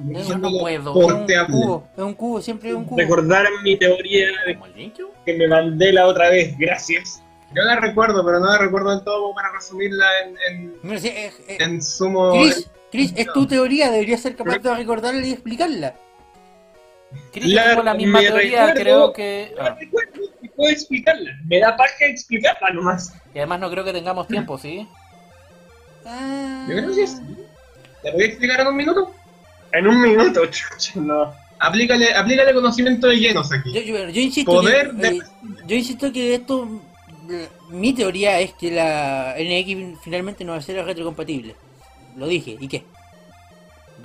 Yo 0.00 0.38
no 0.38 0.50
puedo. 0.50 0.90
Es 0.90 1.40
un 1.40 1.46
cubo, 1.46 1.88
es 1.96 2.02
un 2.04 2.14
cubo, 2.14 2.40
siempre 2.40 2.70
es 2.70 2.74
un 2.76 2.84
cubo. 2.84 2.98
Recordar 2.98 3.46
mi 3.64 3.76
teoría 3.76 4.28
de 4.46 4.58
que 5.24 5.34
me 5.34 5.48
mandé 5.48 5.92
la 5.92 6.06
otra 6.06 6.30
vez, 6.30 6.56
gracias. 6.56 7.22
Yo 7.54 7.62
la 7.62 7.80
recuerdo, 7.80 8.24
pero 8.24 8.40
no 8.40 8.46
la 8.46 8.58
recuerdo 8.58 8.90
del 8.90 9.02
todo 9.04 9.34
para 9.34 9.50
resumirla 9.52 10.04
en, 10.24 10.36
en, 10.50 10.74
Mira, 10.82 10.98
sí, 11.00 11.08
eh, 11.08 11.32
eh, 11.48 11.56
en 11.60 11.82
sumo. 11.82 12.32
Chris, 12.32 12.70
Chris, 12.92 13.12
es 13.16 13.26
tu 13.32 13.46
teoría, 13.46 13.90
deberías 13.90 14.20
ser 14.20 14.36
capaz 14.36 14.58
de 14.58 14.74
recordarla 14.74 15.26
y 15.26 15.32
explicarla. 15.32 15.94
Creo 17.32 17.44
que 17.76 17.82
La- 17.82 17.94
misma 17.94 18.20
teoría, 18.20 18.66
recuerdo- 18.66 18.74
creo 18.80 19.12
que... 19.12 19.52
No 19.56 19.62
ah, 19.62 19.76
recuerdo 19.80 20.12
si 20.40 20.48
puedo 20.48 20.70
explicarla. 20.70 21.30
Me 21.46 21.58
da 21.60 21.76
paja 21.76 22.04
explicarla 22.06 22.70
nomás. 22.74 23.14
Y 23.34 23.38
además 23.38 23.60
no 23.60 23.70
creo 23.70 23.84
que 23.84 23.92
tengamos 23.92 24.26
tiempo, 24.28 24.58
¿sí? 24.58 24.86
Yo 26.04 26.74
creo 26.76 26.94
que 26.94 27.06
sí. 27.06 27.16
¿Te 28.02 28.12
voy 28.12 28.22
a 28.22 28.26
explicar 28.26 28.60
en 28.60 28.66
un 28.68 28.76
minuto? 28.76 29.14
En 29.72 29.86
un 29.86 30.00
minuto, 30.00 30.46
chucha, 30.46 30.92
no. 31.00 31.32
Aplícale, 31.60 32.14
aplícale 32.14 32.54
conocimiento 32.54 33.08
de 33.08 33.16
llenos 33.16 33.52
aquí. 33.52 33.72
Yo, 33.72 33.80
yo- 33.80 34.08
yo 34.08 34.20
insisto 34.20 34.52
Poder 34.52 34.90
que, 34.90 34.96
de- 34.96 35.08
eh, 35.16 35.20
yo 35.66 35.76
insisto 35.76 36.12
que 36.12 36.34
esto 36.34 36.68
eh, 37.30 37.48
mi 37.70 37.92
teoría 37.92 38.38
es 38.40 38.52
que 38.54 38.70
la 38.70 39.34
NX 39.36 40.00
finalmente 40.02 40.44
no 40.44 40.52
va 40.52 40.58
a 40.58 40.62
ser 40.62 40.82
retrocompatible. 40.84 41.54
Lo 42.16 42.26
dije, 42.26 42.56
¿y 42.58 42.68
qué? 42.68 42.84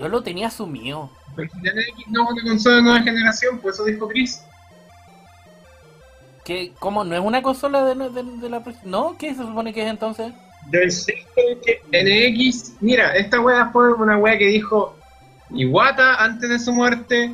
Yo 0.04 0.10
lo 0.10 0.22
tenía 0.22 0.48
asumido. 0.48 1.10
Pero 1.34 1.50
si 1.50 1.60
NX 1.60 2.08
no 2.10 2.24
es 2.24 2.32
una 2.32 2.44
consola 2.44 2.76
de 2.76 2.82
nueva 2.82 3.02
generación, 3.04 3.60
pues 3.60 3.76
eso 3.76 3.86
dijo 3.86 4.06
Chris. 4.10 4.42
¿Qué, 6.44 6.74
¿Cómo? 6.78 7.06
¿No 7.06 7.16
es 7.16 7.22
una 7.22 7.42
consola 7.42 7.86
de, 7.86 8.10
de, 8.10 8.24
de 8.24 8.50
la... 8.50 8.62
¿No? 8.84 9.18
¿Qué 9.18 9.34
se 9.34 9.44
supone 9.44 9.74
que 9.74 9.84
es 9.84 9.90
entonces? 9.90 10.34
Del 10.68 10.92
que 11.62 11.82
NX, 11.92 12.82
mira, 12.82 13.16
esta 13.16 13.40
wea 13.40 13.70
fue 13.72 13.94
una 13.94 14.18
wea 14.18 14.38
que 14.38 14.48
dijo 14.48 14.94
Iwata 15.52 16.16
antes 16.16 16.50
de 16.50 16.60
su 16.60 16.74
muerte 16.74 17.34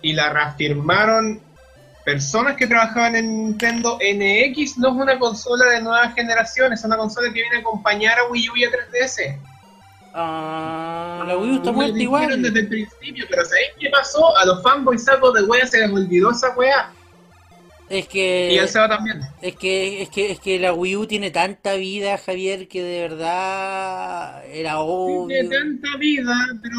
y 0.00 0.14
la 0.14 0.32
reafirmaron 0.32 1.42
personas 2.06 2.56
que 2.56 2.66
trabajaban 2.66 3.16
en 3.16 3.44
Nintendo. 3.44 3.98
NX 3.98 4.78
no 4.78 4.88
es 4.88 4.94
una 4.94 5.18
consola 5.18 5.66
de 5.66 5.82
nueva 5.82 6.08
generación, 6.12 6.72
es 6.72 6.82
una 6.84 6.96
consola 6.96 7.28
que 7.28 7.42
viene 7.42 7.56
a 7.56 7.60
acompañar 7.60 8.18
a 8.18 8.28
Wii 8.30 8.48
U 8.48 8.56
y 8.56 8.64
a 8.64 8.70
3DS. 8.70 9.38
Ah, 10.14 11.24
la 11.26 11.36
Wii 11.36 11.50
U 11.50 11.56
está 11.56 11.72
muerta 11.72 11.98
igual. 11.98 12.42
desde 12.42 12.60
el 12.60 12.68
principio, 12.68 13.26
pero 13.28 13.44
¿sabéis 13.44 13.68
qué 13.78 13.90
pasó? 13.90 14.36
A 14.36 14.46
los 14.46 14.62
fanboys 14.62 15.04
sacos 15.04 15.34
de 15.34 15.42
wea 15.42 15.66
se 15.66 15.80
les 15.80 15.90
olvidó 15.90 16.30
esa 16.30 16.54
wea. 16.56 16.92
Es 17.88 18.06
que. 18.08 18.52
Y 18.52 18.58
el 18.58 18.68
Seba 18.68 18.88
también. 18.88 19.20
Es 19.40 19.56
que, 19.56 20.02
es 20.02 20.10
que, 20.10 20.32
es 20.32 20.40
que 20.40 20.58
la 20.58 20.72
Wii 20.72 20.96
U 20.96 21.06
tiene 21.06 21.30
tanta 21.30 21.74
vida, 21.74 22.18
Javier, 22.18 22.68
que 22.68 22.82
de 22.82 23.00
verdad 23.00 24.44
era 24.46 24.80
obvio. 24.80 25.28
Tiene 25.28 25.48
tanta 25.48 25.96
vida, 25.98 26.34
pero. 26.62 26.76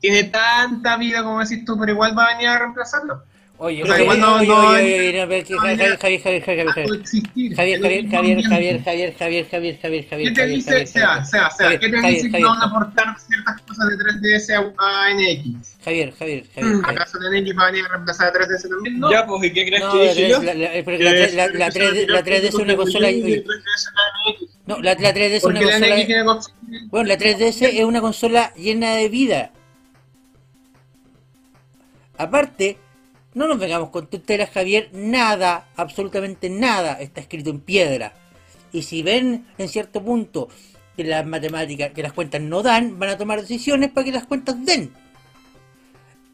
Tiene 0.00 0.24
tanta 0.24 0.96
vida, 0.96 1.22
como 1.22 1.40
decís 1.40 1.64
tú, 1.66 1.78
pero 1.78 1.92
igual 1.92 2.16
va 2.16 2.24
a 2.24 2.32
venir 2.34 2.48
a 2.48 2.58
reemplazarlo. 2.58 3.22
Oye, 3.62 3.82
O 3.82 3.86
sea, 3.86 3.94
oye, 3.96 4.04
igual 4.04 4.20
no- 4.20 4.36
oye, 4.36 4.46
no- 4.46 4.68
oye, 4.70 5.00
oye, 5.10 5.20
no, 5.20 5.28
pero 5.28 5.46
que 5.46 5.52
no- 5.52 5.60
Javier, 5.60 5.98
Javier, 5.98 6.20
Javier, 6.22 6.42
Javier, 6.44 6.66
Javier. 6.66 6.66
Javier, 6.70 7.54
Javier, 7.54 7.80
Javier. 7.82 8.10
Javier, 8.10 8.42
Javier, 8.42 8.82
Javier, 8.82 9.14
Javier, 9.20 9.78
Javier, 9.80 10.08
Javier, 10.08 10.28
¿Qué 10.28 10.34
te 10.34 10.40
Javier, 10.40 10.56
dice? 10.56 10.70
Javier, 10.70 10.86
Sea, 10.88 11.06
Javier, 11.08 11.26
sea, 11.26 11.50
sea, 11.50 11.64
Javier, 11.66 11.80
¿qué 11.80 11.88
te 11.90 11.96
Javier, 11.96 12.14
dice 12.14 12.26
que 12.26 12.30
Javier, 12.32 12.48
van 12.48 12.58
a 12.62 12.64
aportar 12.64 13.16
ciertas 13.20 13.60
cosas 13.60 13.88
de 13.90 13.96
3DS 13.98 14.50
a, 14.78 15.10
NX? 15.12 15.76
Javier, 15.84 16.12
Javier, 16.18 16.44
Javier, 16.54 16.80
Javier. 16.80 16.80
¿Acaso 16.86 17.18
la 17.20 17.28
NX 17.38 17.58
va 17.58 17.62
a 17.62 17.66
venir 17.70 17.84
a 17.84 17.88
reemplazar 17.88 18.28
a 18.28 18.32
3DS 18.32 18.68
también? 18.70 18.98
No. 18.98 19.10
Ya, 19.12 19.26
pues, 19.26 19.44
¿y 19.44 19.52
qué 19.52 19.66
crees 19.66 19.80
No, 19.82 19.92
que 19.92 19.98
dije 20.08 20.28
yo? 20.30 20.42
la, 20.42 20.54
la, 20.54 20.70
pero 20.82 20.96
Que 20.96 21.04
la, 21.04 21.10
es- 21.10 21.34
la, 21.34 21.46
la, 21.48 21.68
3D 21.70 22.06
la 22.08 22.22
3D 22.24 22.44
es 22.48 22.54
una 22.54 22.76
consola. 22.76 23.08
No, 24.66 24.80
la, 24.80 24.94
la 24.94 25.12
3D 25.14 25.32
es 25.36 25.44
una 25.44 25.60
Porque 25.60 25.78
la 25.78 25.96
NX 25.98 26.24
consola. 26.24 26.54
Bueno, 26.88 27.08
la 27.08 27.18
3DS 27.18 27.66
es 27.78 27.84
una 27.84 28.00
consola 28.00 28.54
llena 28.54 28.94
de 28.94 29.08
vida. 29.10 29.50
Aparte, 32.16 32.78
no 33.40 33.48
nos 33.48 33.58
vengamos 33.58 33.88
con 33.88 34.06
tonteras, 34.06 34.50
Javier. 34.50 34.90
Nada, 34.92 35.68
absolutamente 35.74 36.50
nada 36.50 37.00
está 37.00 37.22
escrito 37.22 37.48
en 37.48 37.60
piedra. 37.60 38.12
Y 38.70 38.82
si 38.82 39.02
ven 39.02 39.46
en 39.56 39.68
cierto 39.70 40.04
punto 40.04 40.48
que 40.94 41.04
las 41.04 41.24
matemáticas, 41.24 41.90
que 41.92 42.02
las 42.02 42.12
cuentas 42.12 42.42
no 42.42 42.62
dan, 42.62 42.98
van 42.98 43.08
a 43.08 43.16
tomar 43.16 43.40
decisiones 43.40 43.90
para 43.90 44.04
que 44.04 44.12
las 44.12 44.26
cuentas 44.26 44.62
den. 44.62 44.92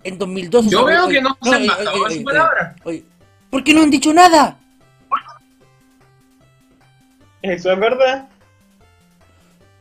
En 0.03 0.19
2012... 0.19 0.69
Yo 0.69 0.85
veo 0.85 1.07
que 1.09 1.21
no 1.21 1.39
se 1.41 1.55
han 1.55 2.11
su 2.11 2.25
palabra. 2.25 2.75
¿Por 3.51 3.63
qué 3.63 3.73
no 3.73 3.83
han 3.83 3.91
dicho 3.91 4.13
nada? 4.13 4.59
Eso 7.41 7.71
es 7.71 7.79
verdad. 7.79 8.29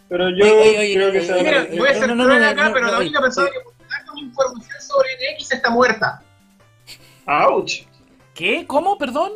Pero 0.09 0.29
yo 0.29 0.45
Oye, 0.45 0.51
oye, 0.51 0.77
oye, 0.77 0.93
creo 0.93 1.11
que 1.11 1.17
oye, 1.17 1.27
se 1.27 1.43
Mira, 1.43 1.67
voy 1.75 1.89
a 1.89 1.93
ser 1.95 2.15
no, 2.15 2.15
no, 2.15 2.31
acá, 2.31 2.67
no, 2.67 2.73
pero 2.73 2.85
no, 2.85 2.91
la 2.91 2.99
única 2.99 3.19
persona 3.19 3.47
oye. 3.49 3.57
que 3.57 3.63
puede 3.63 3.89
darnos 3.89 4.17
información 4.21 4.81
sobre 4.81 5.09
NX 5.15 5.51
está 5.53 5.69
muerta. 5.71 6.21
¡Auch! 7.25 7.85
¿Qué? 8.33 8.65
¿Cómo? 8.67 8.97
¿Perdón? 8.97 9.31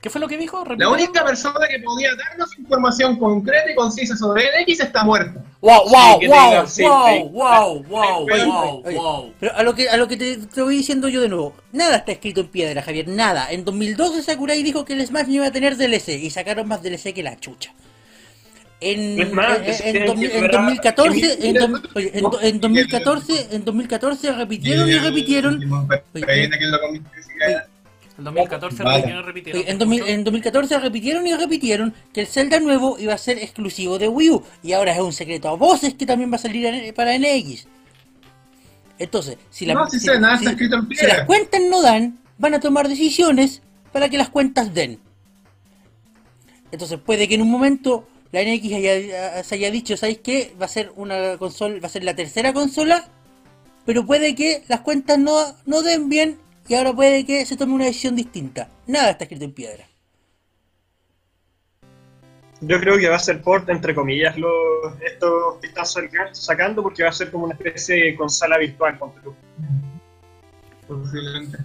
¿Qué 0.00 0.08
fue 0.08 0.20
lo 0.20 0.28
que 0.28 0.38
dijo? 0.38 0.64
La 0.78 0.88
única 0.88 1.22
persona 1.22 1.68
que 1.68 1.78
podía 1.80 2.08
darnos 2.16 2.58
información 2.58 3.18
concreta 3.18 3.70
y 3.70 3.74
concisa 3.74 4.16
sobre 4.16 4.44
NX 4.44 4.80
está 4.80 5.04
muerta. 5.04 5.44
Wow, 5.60 5.90
wow, 5.90 6.20
wow, 6.26 6.66
sí, 6.66 6.82
wow, 6.82 7.28
wow, 7.28 7.84
wow, 7.84 8.26
wow, 8.26 8.82
oye, 8.82 8.96
wow. 8.96 9.34
Pero 9.38 9.54
a 9.54 9.62
lo 9.62 9.74
que, 9.74 9.90
a 9.90 9.98
lo 9.98 10.08
que 10.08 10.16
te, 10.16 10.38
te 10.38 10.62
voy 10.62 10.76
diciendo 10.76 11.08
yo 11.08 11.20
de 11.20 11.28
nuevo, 11.28 11.52
nada 11.72 11.96
está 11.96 12.12
escrito 12.12 12.40
en 12.40 12.48
piedra, 12.48 12.80
Javier, 12.80 13.08
nada. 13.08 13.50
En 13.50 13.66
2012 13.66 14.22
Sakurai 14.22 14.62
dijo 14.62 14.86
que 14.86 14.94
el 14.94 15.06
Smash 15.06 15.26
no 15.26 15.34
iba 15.34 15.46
a 15.48 15.52
tener 15.52 15.76
DLC 15.76 16.08
y 16.08 16.30
sacaron 16.30 16.66
más 16.66 16.82
DLC 16.82 17.12
que 17.12 17.22
la 17.22 17.38
chucha. 17.38 17.74
En, 18.82 19.20
Es 19.20 19.32
más, 19.32 19.58
en- 19.82 19.96
en, 19.96 20.02
mil- 20.18 20.30
en 20.30 20.44
esperar 20.44 20.50
2014, 20.52 21.48
en, 21.48 21.56
oye, 21.94 22.10
en 22.18 22.22
do- 22.22 22.40
en 22.40 22.60
2014, 22.60 23.48
en 23.50 23.64
2014 23.64 24.32
repitieron 24.32 24.88
y 24.88 24.98
repitieron. 24.98 25.62
En 25.62 25.68
2014 28.24 28.82
Vale. 28.82 28.96
repitieron, 28.96 29.24
repitieron. 29.26 29.62
En, 29.66 29.78
2000 29.78 30.08
en 30.08 30.24
2014 30.24 30.78
repitieron 30.78 31.26
y 31.26 31.34
repitieron 31.34 31.94
que 32.12 32.20
el 32.22 32.26
Zelda 32.26 32.60
nuevo 32.60 32.98
iba 32.98 33.14
a 33.14 33.18
ser 33.18 33.38
exclusivo 33.38 33.98
de 33.98 34.08
Wii 34.08 34.30
U 34.30 34.42
y 34.62 34.72
ahora 34.72 34.92
es 34.92 35.00
un 35.00 35.12
secreto 35.12 35.48
a 35.48 35.54
voces 35.56 35.94
que 35.94 36.06
también 36.06 36.30
va 36.30 36.36
a 36.36 36.38
salir 36.38 36.94
para 36.94 37.14
NX. 37.18 37.66
Entonces, 38.98 39.38
si, 39.50 39.66
la- 39.66 39.74
No, 39.74 39.88
si 39.88 40.04
nada 40.06 40.38
las 40.42 41.24
cuentas 41.26 41.60
no 41.70 41.82
dan, 41.82 42.18
van 42.38 42.54
a 42.54 42.60
tomar 42.60 42.88
decisiones 42.88 43.62
para 43.92 44.08
que 44.08 44.18
las 44.18 44.28
cuentas 44.28 44.74
den. 44.74 44.98
Entonces 46.72 46.98
puede 46.98 47.26
que 47.26 47.34
en 47.34 47.42
un 47.42 47.50
momento 47.50 48.06
la 48.32 48.42
NX 48.42 48.72
haya- 48.74 49.42
se 49.44 49.54
haya 49.56 49.70
dicho, 49.70 49.96
¿sabéis 49.96 50.18
qué? 50.22 50.54
Va 50.60 50.66
a 50.66 50.68
ser 50.68 50.92
una 50.96 51.36
consola, 51.38 51.80
va 51.80 51.86
a 51.86 51.90
ser 51.90 52.04
la 52.04 52.14
tercera 52.14 52.52
consola, 52.52 53.08
pero 53.86 54.06
puede 54.06 54.34
que 54.34 54.62
las 54.68 54.80
cuentas 54.80 55.18
no, 55.18 55.36
no 55.66 55.82
den 55.82 56.08
bien 56.08 56.38
y 56.68 56.74
ahora 56.74 56.92
puede 56.92 57.26
que 57.26 57.44
se 57.46 57.56
tome 57.56 57.72
una 57.74 57.86
decisión 57.86 58.14
distinta. 58.14 58.68
Nada 58.86 59.10
está 59.10 59.24
escrito 59.24 59.44
en 59.44 59.52
piedra. 59.52 59.84
Yo 62.62 62.78
creo 62.78 62.98
que 62.98 63.08
va 63.08 63.16
a 63.16 63.20
ser 63.20 63.40
port, 63.40 63.68
entre 63.70 63.94
comillas, 63.94 64.36
lo, 64.36 64.50
esto 65.00 65.58
que 65.60 65.68
están 65.68 65.86
saca- 65.86 66.34
sacando, 66.34 66.82
porque 66.82 67.02
va 67.02 67.08
a 67.08 67.12
ser 67.12 67.30
como 67.30 67.44
una 67.46 67.54
especie 67.54 67.96
de 68.04 68.14
consola 68.16 68.58
virtual. 68.58 68.98
ponte 68.98 69.18
tú. 69.22 69.34
Posiblemente. 70.86 71.58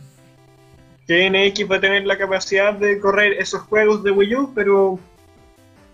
Que 1.05 1.29
NX 1.29 1.69
va 1.69 1.75
a 1.75 1.81
tener 1.81 2.05
la 2.05 2.17
capacidad 2.17 2.73
de 2.73 2.99
correr 2.99 3.33
esos 3.33 3.61
juegos 3.63 4.03
de 4.03 4.11
Wii 4.11 4.35
U, 4.35 4.51
pero 4.55 4.97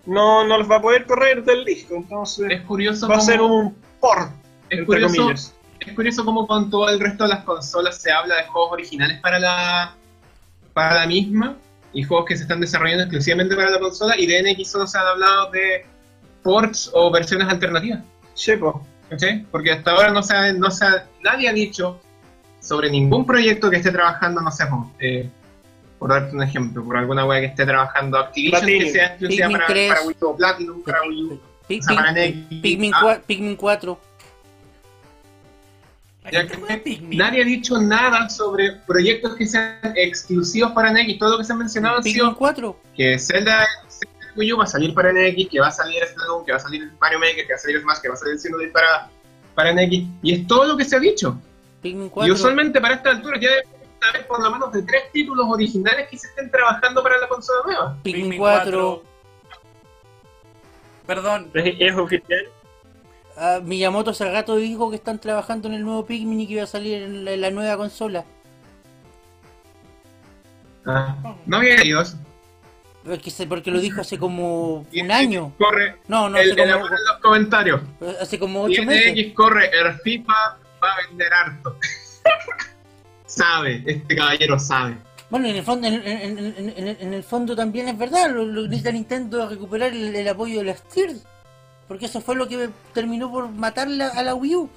no, 0.06 0.46
no 0.48 0.58
los 0.58 0.70
va 0.70 0.78
a 0.78 0.82
poder 0.82 1.06
correr 1.06 1.44
del 1.44 1.64
disco. 1.66 1.96
Entonces 1.96 2.48
Es 2.50 2.62
curioso 2.62 3.08
va 3.08 3.18
a 3.18 3.22
ser 3.22 3.42
un 3.42 3.76
port, 4.00 4.32
es 4.70 4.84
curioso, 4.86 5.16
comillas. 5.18 5.56
es 5.80 5.94
curioso 5.94 6.26
cómo 6.26 6.48
con 6.48 6.70
todo 6.70 6.90
el 6.90 7.00
resto 7.00 7.24
de 7.26 7.30
las 7.30 7.44
consolas 7.44 8.02
se 8.02 8.12
habla 8.12 8.36
de 8.38 8.44
juegos 8.48 8.72
originales 8.74 9.20
para 9.22 9.40
la 9.40 9.96
para 10.74 10.96
la 10.96 11.06
misma 11.08 11.58
y 11.94 12.04
juegos 12.04 12.26
que 12.28 12.38
se 12.38 12.44
están 12.44 12.62
desarrollando 12.62 13.04
exclusivamente 13.04 13.56
para 13.56 13.70
la 13.70 13.80
consola 13.80 14.18
y 14.18 14.26
de 14.26 14.42
NX 14.42 14.72
solo 14.72 14.88
se 14.88 14.98
han 14.98 15.06
hablado 15.06 15.52
de 15.52 15.86
ports 16.44 16.90
o 16.94 17.12
versiones 17.12 17.48
alternativas. 17.50 18.00
Sí, 18.34 18.56
po. 18.56 18.86
Porque 19.52 19.72
hasta 19.72 19.92
ahora 19.92 20.10
no 20.12 20.24
se 20.24 20.34
ha, 20.34 20.54
no 20.54 20.72
se 20.72 20.86
ha- 20.86 21.06
nadie 21.22 21.50
ha 21.50 21.54
dicho 21.54 22.00
sobre 22.62 22.90
ningún 22.90 23.26
proyecto 23.26 23.70
que 23.70 23.76
esté 23.78 23.92
trabajando, 23.92 24.40
no 24.40 24.50
sé, 24.52 24.64
eh, 25.00 25.30
por 26.02 26.10
darte 26.10 26.36
un 26.36 26.42
ejemplo, 26.42 26.84
por 26.84 26.98
alguna 26.98 27.26
wea 27.28 27.42
que 27.42 27.46
esté 27.46 27.64
trabajando 27.64 28.18
Activision 28.18 28.60
Platinum. 28.60 28.80
que 28.86 28.90
sea 28.90 29.06
exclusiva 29.06 29.50
para, 29.52 29.68
3. 29.68 29.90
para 29.94 30.02
Wii 30.08 30.16
U, 30.20 30.26
o 30.26 30.36
Platinum, 30.36 30.82
para 30.82 31.02
Wii 31.04 31.24
U. 31.26 31.34
O 31.34 31.84
sea, 31.84 31.96
para. 31.96 32.14
Pikmin, 32.64 32.92
Ah. 32.96 33.20
Pikmin 33.28 33.56
4. 33.56 34.00
Ya 36.32 36.48
que 36.48 36.58
nadie 37.16 37.42
ha 37.44 37.46
dicho 37.46 37.80
nada 37.80 38.28
sobre 38.30 38.72
proyectos 38.88 39.36
que 39.36 39.46
sean 39.46 39.78
exclusivos 39.96 40.72
para 40.72 40.92
NX. 40.92 41.20
Todo 41.20 41.30
lo 41.34 41.38
que 41.38 41.44
se 41.44 41.54
ha 41.54 41.56
mencionado 41.56 41.98
ha 41.98 42.02
Pikmin 42.02 42.14
sido 42.16 42.36
4. 42.36 42.80
que 42.96 43.20
Zelda, 43.20 43.68
Zelda 43.88 44.34
Wii 44.36 44.54
U 44.54 44.58
va 44.58 44.64
a 44.64 44.68
salir 44.68 44.96
para 44.96 45.14
NX, 45.14 45.50
que 45.52 45.60
va 45.60 45.68
a 45.68 45.72
salir 45.72 46.02
Splatoon, 46.04 46.46
que 46.46 46.52
va 46.52 46.58
a 46.58 46.62
salir 46.62 46.92
Mario 47.00 47.20
Maker, 47.20 47.46
que 47.46 47.54
va 47.54 47.58
a 47.58 47.60
salir 47.60 47.80
Smash, 47.80 48.00
que 48.02 48.08
va 48.08 48.16
a 48.16 48.18
salir 48.18 48.40
Xenoblade 48.40 48.72
para, 48.72 49.08
para 49.54 49.72
NX. 49.72 50.04
Y 50.24 50.34
es 50.34 50.48
todo 50.48 50.66
lo 50.66 50.76
que 50.76 50.84
se 50.86 50.96
ha 50.96 51.00
dicho. 51.00 51.40
Pikmin 51.84 52.08
Y 52.08 52.10
4. 52.10 52.34
usualmente 52.34 52.82
para 52.82 52.96
esta 52.96 53.12
altura 53.12 53.40
ya 53.40 53.50
por 54.28 54.42
lo 54.42 54.52
menos 54.52 54.72
de 54.72 54.82
tres 54.84 55.12
títulos 55.12 55.46
originales 55.50 56.10
que 56.10 56.18
se 56.18 56.28
estén 56.28 56.50
trabajando 56.50 57.04
para 57.04 57.18
la 57.18 57.28
consola 57.28 57.60
nueva. 57.66 57.98
Pikmin 58.04 58.38
4. 58.38 59.04
Perdón, 61.06 61.52
Es, 61.54 61.96
oficial. 61.96 62.48
Ah, 63.38 63.60
Miyamoto 63.64 64.12
hace 64.12 64.32
rato 64.32 64.56
dijo 64.56 64.90
que 64.90 64.96
están 64.98 65.20
trabajando 65.20 65.68
en 65.68 65.76
el 65.76 65.84
nuevo 65.84 66.06
Pikmin 66.06 66.42
y 66.42 66.48
que 66.48 66.54
iba 66.54 66.64
a 66.64 66.68
salir 66.68 67.02
en 67.04 67.26
la, 67.26 67.32
en 67.32 67.42
la 67.42 67.52
nueva 67.52 67.78
consola. 67.78 68.26
No 71.46 71.58
había 71.58 71.78
sé 73.28 73.48
porque 73.48 73.72
lo 73.72 73.80
dijo 73.80 74.02
hace 74.02 74.18
como 74.18 74.86
Y 74.92 75.02
un 75.02 75.12
año. 75.12 75.54
Corre 75.58 75.98
No, 76.08 76.30
no, 76.30 76.38
el, 76.38 76.52
hace 76.52 76.74
como, 76.74 76.86
en 76.88 76.92
los 76.92 77.18
comentarios. 77.22 77.82
hace 78.20 78.40
como 78.40 78.62
8 78.64 78.84
meses. 78.84 79.34
Corre, 79.34 79.70
el 79.78 79.94
FIFA 80.00 80.34
va 80.84 80.94
a 80.94 81.08
vender 81.08 81.34
harto. 81.34 81.78
sabe, 83.36 83.84
este 83.86 84.16
caballero 84.16 84.58
sabe. 84.60 84.96
Bueno, 85.30 85.48
en 85.48 85.56
el 85.56 85.64
fondo, 85.64 85.88
en, 85.88 85.94
en- 86.06 86.38
en- 86.38 86.88
en- 87.00 87.14
el 87.14 87.24
fondo 87.24 87.56
también 87.56 87.88
es 87.88 87.98
verdad, 87.98 88.30
lo, 88.32 88.46
lo 88.46 88.64
necesita 88.64 88.92
Nintendo 88.92 89.48
recuperar 89.50 89.94
el, 89.94 90.14
el 90.16 90.28
apoyo 90.28 90.60
de 90.60 90.66
las 90.66 90.84
Tears. 90.84 91.24
Porque 91.88 92.06
eso 92.06 92.22
fue 92.22 92.36
lo 92.36 92.48
que 92.48 92.70
terminó 92.94 93.32
por 93.32 93.50
matar 93.50 93.88
la- 93.90 94.10
a 94.10 94.24
la 94.24 94.34
Wii 94.36 94.56
U. 94.56 94.70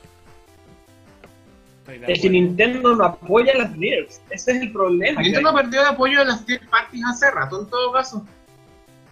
Es 2.06 2.20
que. 2.22 2.30
Nintendo 2.30 2.96
no 2.96 3.04
apoya 3.04 3.52
las 3.58 3.76
DIRS. 3.78 4.20
Ese 4.30 4.52
es 4.52 4.62
el 4.62 4.72
problema. 4.72 5.20
Nintendo 5.20 5.54
perdió 5.54 5.80
el 5.82 5.86
apoyo 5.88 6.20
de 6.20 6.24
las 6.26 6.44
third 6.46 6.66
parties 6.70 7.04
hace 7.10 7.30
rato, 7.30 7.60
en 7.62 7.68
todo 7.68 7.92
caso. 7.92 8.24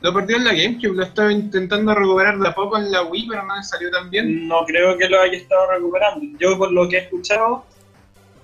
Lo 0.01 0.13
perdió 0.15 0.37
en 0.37 0.45
la 0.45 0.53
GameCube, 0.53 0.97
lo 0.97 1.05
estaba 1.05 1.31
intentando 1.33 1.95
recuperar 1.95 2.39
de 2.39 2.49
a 2.49 2.55
poco 2.55 2.77
en 2.79 2.91
la 2.91 3.03
Wii, 3.05 3.29
pero 3.29 3.45
no 3.45 3.57
le 3.57 3.63
salió 3.63 3.91
tan 3.91 4.11
bien. 4.11 4.49
No 4.49 4.65
creo 4.67 4.97
que 4.99 5.09
lo 5.09 5.21
haya 5.21 5.37
estado 5.37 5.71
recuperando. 5.71 6.25
Yo, 6.41 6.57
por 6.59 6.73
lo 6.73 6.89
que 6.89 6.97
he 6.97 7.01
escuchado, 7.03 7.65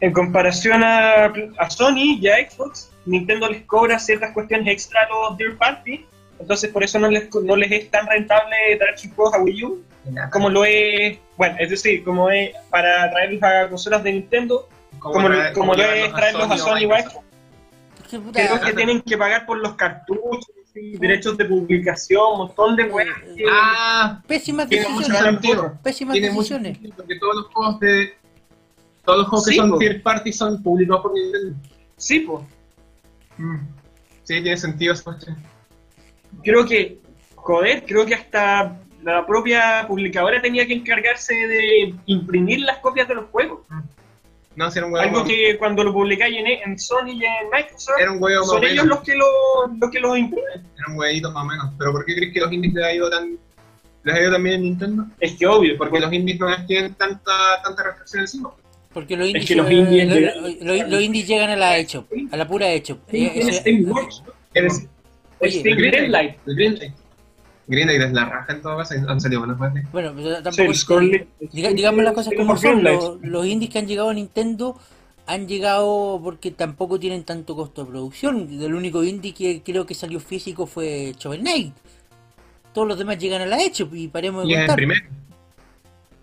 en 0.01 0.13
comparación 0.13 0.83
a, 0.83 1.25
a 1.59 1.71
Sony 1.71 2.19
y 2.21 2.29
a 2.29 2.37
Xbox, 2.51 2.91
Nintendo 3.07 3.49
les 3.49 3.63
cobra 3.63 3.99
ciertas 3.99 4.33
cuestiones 4.33 4.69
extra 4.69 5.03
a 5.03 5.09
los 5.09 5.37
third 5.39 5.57
party. 5.59 6.05
Entonces, 6.41 6.71
por 6.71 6.85
eso 6.85 6.99
no 6.99 7.09
les, 7.09 7.33
no 7.35 7.57
les 7.57 7.71
es 7.73 7.91
tan 7.91 8.07
rentable 8.07 8.55
traer 8.79 8.99
sus 8.99 9.13
juegos 9.13 9.35
a 9.35 9.39
Wii 9.43 9.65
U 9.65 9.83
como 10.31 10.49
lo 10.51 10.65
es. 10.65 11.19
Bueno, 11.37 11.57
es 11.59 11.71
decir, 11.71 12.05
como 12.05 12.31
es 12.31 12.51
para 12.71 13.11
traerlos 13.11 13.43
a 13.43 13.69
consolas 13.69 14.03
de 14.05 14.13
Nintendo, 14.13 14.69
como, 14.99 15.15
traer- 15.29 15.53
como 15.53 15.75
lo 15.75 15.83
es 15.83 16.13
traerlos 16.15 16.51
a 16.51 16.57
Sony 16.59 16.87
o 16.87 16.95
a. 16.95 17.01
Xbox. 17.03 17.25
Que, 18.11 18.19
Creo 18.33 18.61
que 18.61 18.73
tienen 18.73 19.03
que 19.03 19.19
pagar 19.19 19.45
por 19.47 19.59
los 19.59 19.75
cartuchos, 19.75 20.49
y 20.75 20.97
derechos 20.97 21.37
de 21.37 21.45
publicación, 21.45 22.23
un 22.33 22.39
montón 22.39 22.77
de 22.77 22.85
weas. 22.85 23.09
que- 23.37 23.45
Ah, 23.51 24.23
pésimas 24.29 24.69
decisiones. 24.71 25.09
Pésimas 25.83 26.15
decisiones. 26.21 26.79
porque 26.97 27.17
todos 27.19 27.35
los 27.35 27.47
juegos 27.49 27.81
de. 27.81 28.15
Todos 29.09 29.21
los 29.21 29.29
juegos 29.29 29.45
Sí, 29.47 29.51
que 29.53 29.57
son 29.57 29.71
po. 29.71 29.79
third 29.79 30.03
party 30.03 30.33
son 30.35 30.63
publicados 30.63 31.01
por 31.03 31.15
Nintendo. 31.15 31.57
Sí, 31.97 32.21
pues. 32.21 32.45
Mm. 33.39 33.57
Sí, 34.23 34.43
tiene 34.43 34.57
sentido 34.59 34.93
esa 34.93 35.05
cuestión. 35.05 35.37
Creo 36.45 36.67
que, 36.67 36.99
joder, 37.35 37.85
creo 37.87 38.05
que 38.05 38.15
hasta 38.15 38.77
la 39.03 39.27
propia 39.27 39.87
publicadora 39.89 40.43
tenía 40.43 40.67
que 40.67 40.75
encargarse 40.75 41.33
de 41.35 41.95
imprimir 42.05 42.61
las 42.61 42.81
copias 42.81 43.09
de 43.09 43.15
los 43.15 43.31
juegos. 43.31 43.61
No, 44.57 44.71
si 44.71 44.79
era 44.79 44.87
un 44.87 44.93
huevo 44.93 45.07
Algo 45.09 45.25
que 45.25 45.57
cuando 45.57 45.85
lo 45.85 45.93
publicáis 45.95 46.37
en, 46.37 46.47
en 46.47 46.79
Sony 46.79 47.13
y 47.15 47.25
en 47.25 47.49
Microsoft, 47.51 47.99
Era 47.99 48.13
un 48.13 48.23
huevo 48.23 48.41
más 48.41 48.49
son 48.51 48.63
o 48.63 48.67
ellos 48.67 48.85
menos. 48.85 48.89
los 48.89 49.01
que 49.07 49.15
lo, 49.17 49.25
los 49.81 49.91
que 49.91 50.01
lo 50.01 50.17
imprimen. 50.19 50.67
Era 50.77 50.87
un 50.93 50.99
huevito 50.99 51.31
más 51.33 51.45
o 51.45 51.47
menos. 51.47 51.71
¿Pero 51.79 51.93
por 51.93 52.05
qué 52.05 52.15
crees 52.15 52.35
que 52.35 52.41
los 52.41 52.53
indies 52.53 52.75
les 52.75 52.85
ha 52.85 52.93
ido 52.93 53.09
tan... 53.09 53.39
les 54.05 54.15
ha 54.15 54.21
ido 54.21 54.33
también 54.33 54.57
en 54.57 54.63
Nintendo? 54.65 55.07
Es 55.19 55.35
que 55.39 55.47
obvio, 55.47 55.79
Porque 55.79 55.99
los 55.99 56.13
indies 56.13 56.39
no 56.41 56.67
tienen 56.67 56.93
tanta, 56.95 57.33
tanta 57.65 57.83
reflexión 57.85 58.21
encima. 58.21 58.51
Porque 58.93 59.17
los 59.17 59.27
indies, 59.29 59.47
que 59.47 59.55
los 59.55 59.71
eh, 59.71 59.75
indies 59.75 60.09
llegan- 60.09 60.35
lo- 60.61 60.75
lo- 60.77 60.87
los 60.89 61.03
indies 61.03 61.29
llegan 61.29 61.51
a 61.51 61.57
la 61.57 61.77
hecho, 61.79 62.07
a 62.33 62.37
la 62.37 62.49
pura. 62.49 62.73
Eh, 62.73 62.83
Eres- 64.55 64.89
Oye, 65.41 65.63
Greenlight. 65.63 66.37
Greenlight. 66.47 66.93
Greenlight 67.69 68.01
es 68.01 68.13
la 68.13 68.25
raja 68.25 68.53
en 68.55 68.63
todo 68.63 68.79
caso. 68.79 68.95
Han 69.07 69.21
salido 69.21 69.41
buenas 69.45 69.59
veces. 69.61 69.89
bueno, 69.93 70.13
pero 70.17 70.37
Sí, 70.37 70.43
tampoco 70.43 71.01
diga- 71.53 71.73
digamos 71.75 72.03
las 72.03 72.13
cosas 72.15 72.33
como 72.37 72.57
son. 72.57 72.83
Los, 72.83 73.21
los 73.23 73.47
indies 73.47 73.71
que 73.71 73.79
han 73.79 73.87
llegado 73.87 74.09
a 74.11 74.15
Nintendo 74.15 74.77
han 75.27 75.47
llegado 75.47 76.19
porque 76.25 76.51
tampoco 76.51 76.99
tienen 76.99 77.23
tanto 77.25 77.55
costo 77.55 77.85
de 77.85 77.91
producción. 77.91 78.49
El 78.63 78.75
único 78.75 79.05
indie 79.05 79.35
que 79.35 79.63
creo 79.63 79.85
que 79.85 79.95
salió 79.95 80.19
físico 80.19 80.67
fue 80.67 81.15
Shovel 81.19 81.41
Knight. 81.41 81.75
Todos 82.73 82.89
los 82.89 82.99
demás 82.99 83.19
llegan 83.19 83.43
a 83.43 83.47
la 83.47 83.63
hecho 83.63 83.89
y 83.93 84.09
paremos 84.09 84.45
de 84.45 84.51
Y 84.51 84.53
es 84.55 84.59
el 84.61 84.63
contar. 84.67 84.77
primero. 84.77 85.07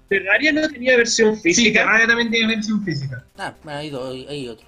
Terraria 0.09 0.51
no 0.53 0.67
tenía 0.69 0.97
versión 0.97 1.35
Sí, 1.35 1.41
física. 1.41 1.79
Terraria 1.81 2.07
también 2.07 2.29
tiene 2.31 2.55
versión 2.55 2.83
física. 2.83 3.23
Ah, 3.37 3.53
bueno, 3.63 3.79
hay, 4.09 4.25
hay 4.29 4.47
otro. 4.47 4.65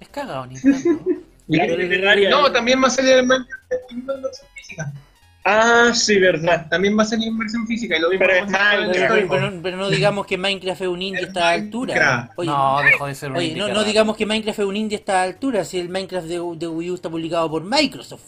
Es 0.00 0.08
cagado 0.08 0.46
Nintendo. 0.46 1.00
Terraria. 1.48 2.30
No, 2.30 2.50
también 2.50 2.82
va 2.82 2.86
a 2.86 2.90
salir 2.90 3.12
el 3.12 3.26
Minecraft 3.26 3.62
en 3.90 4.06
versión 4.06 4.48
física. 4.54 4.92
Ah, 5.44 5.90
sí, 5.92 6.18
verdad. 6.20 6.68
También 6.70 6.96
va 6.96 7.02
a 7.02 7.06
salir 7.06 7.26
en 7.28 7.36
versión 7.36 7.66
física. 7.66 7.96
Y 7.96 8.00
lo 8.00 8.10
mismo 8.10 8.24
Pero 8.26 8.44
es 8.46 8.52
Pero, 8.52 8.58
Minecraft. 8.58 8.86
Minecraft. 8.86 9.28
pero- 9.28 9.28
pero- 9.50 9.62
pero 9.62 9.76
no 9.76 9.90
digamos 9.90 10.26
que 10.26 10.38
Minecraft 10.38 10.80
es 10.82 10.88
un 10.88 11.02
indie 11.02 11.24
a 11.24 11.26
esta 11.26 11.50
altura. 11.50 12.30
Oye, 12.36 12.48
no, 12.50 12.80
dejó 12.82 13.06
de 13.06 13.14
ser 13.14 13.30
un 13.32 13.36
Oye, 13.38 13.46
indie 13.48 13.62
no, 13.62 13.68
no 13.74 13.84
digamos 13.84 14.16
que 14.16 14.24
Minecraft 14.24 14.58
es 14.60 14.64
un 14.66 14.76
indie 14.76 14.96
a 14.96 15.00
esta 15.00 15.22
altura, 15.22 15.64
si 15.64 15.78
el 15.80 15.88
Minecraft 15.88 16.26
de, 16.28 16.34
de 16.56 16.68
Wii 16.68 16.90
U 16.92 16.94
está 16.94 17.10
publicado 17.10 17.50
por 17.50 17.64
Microsoft. 17.64 18.22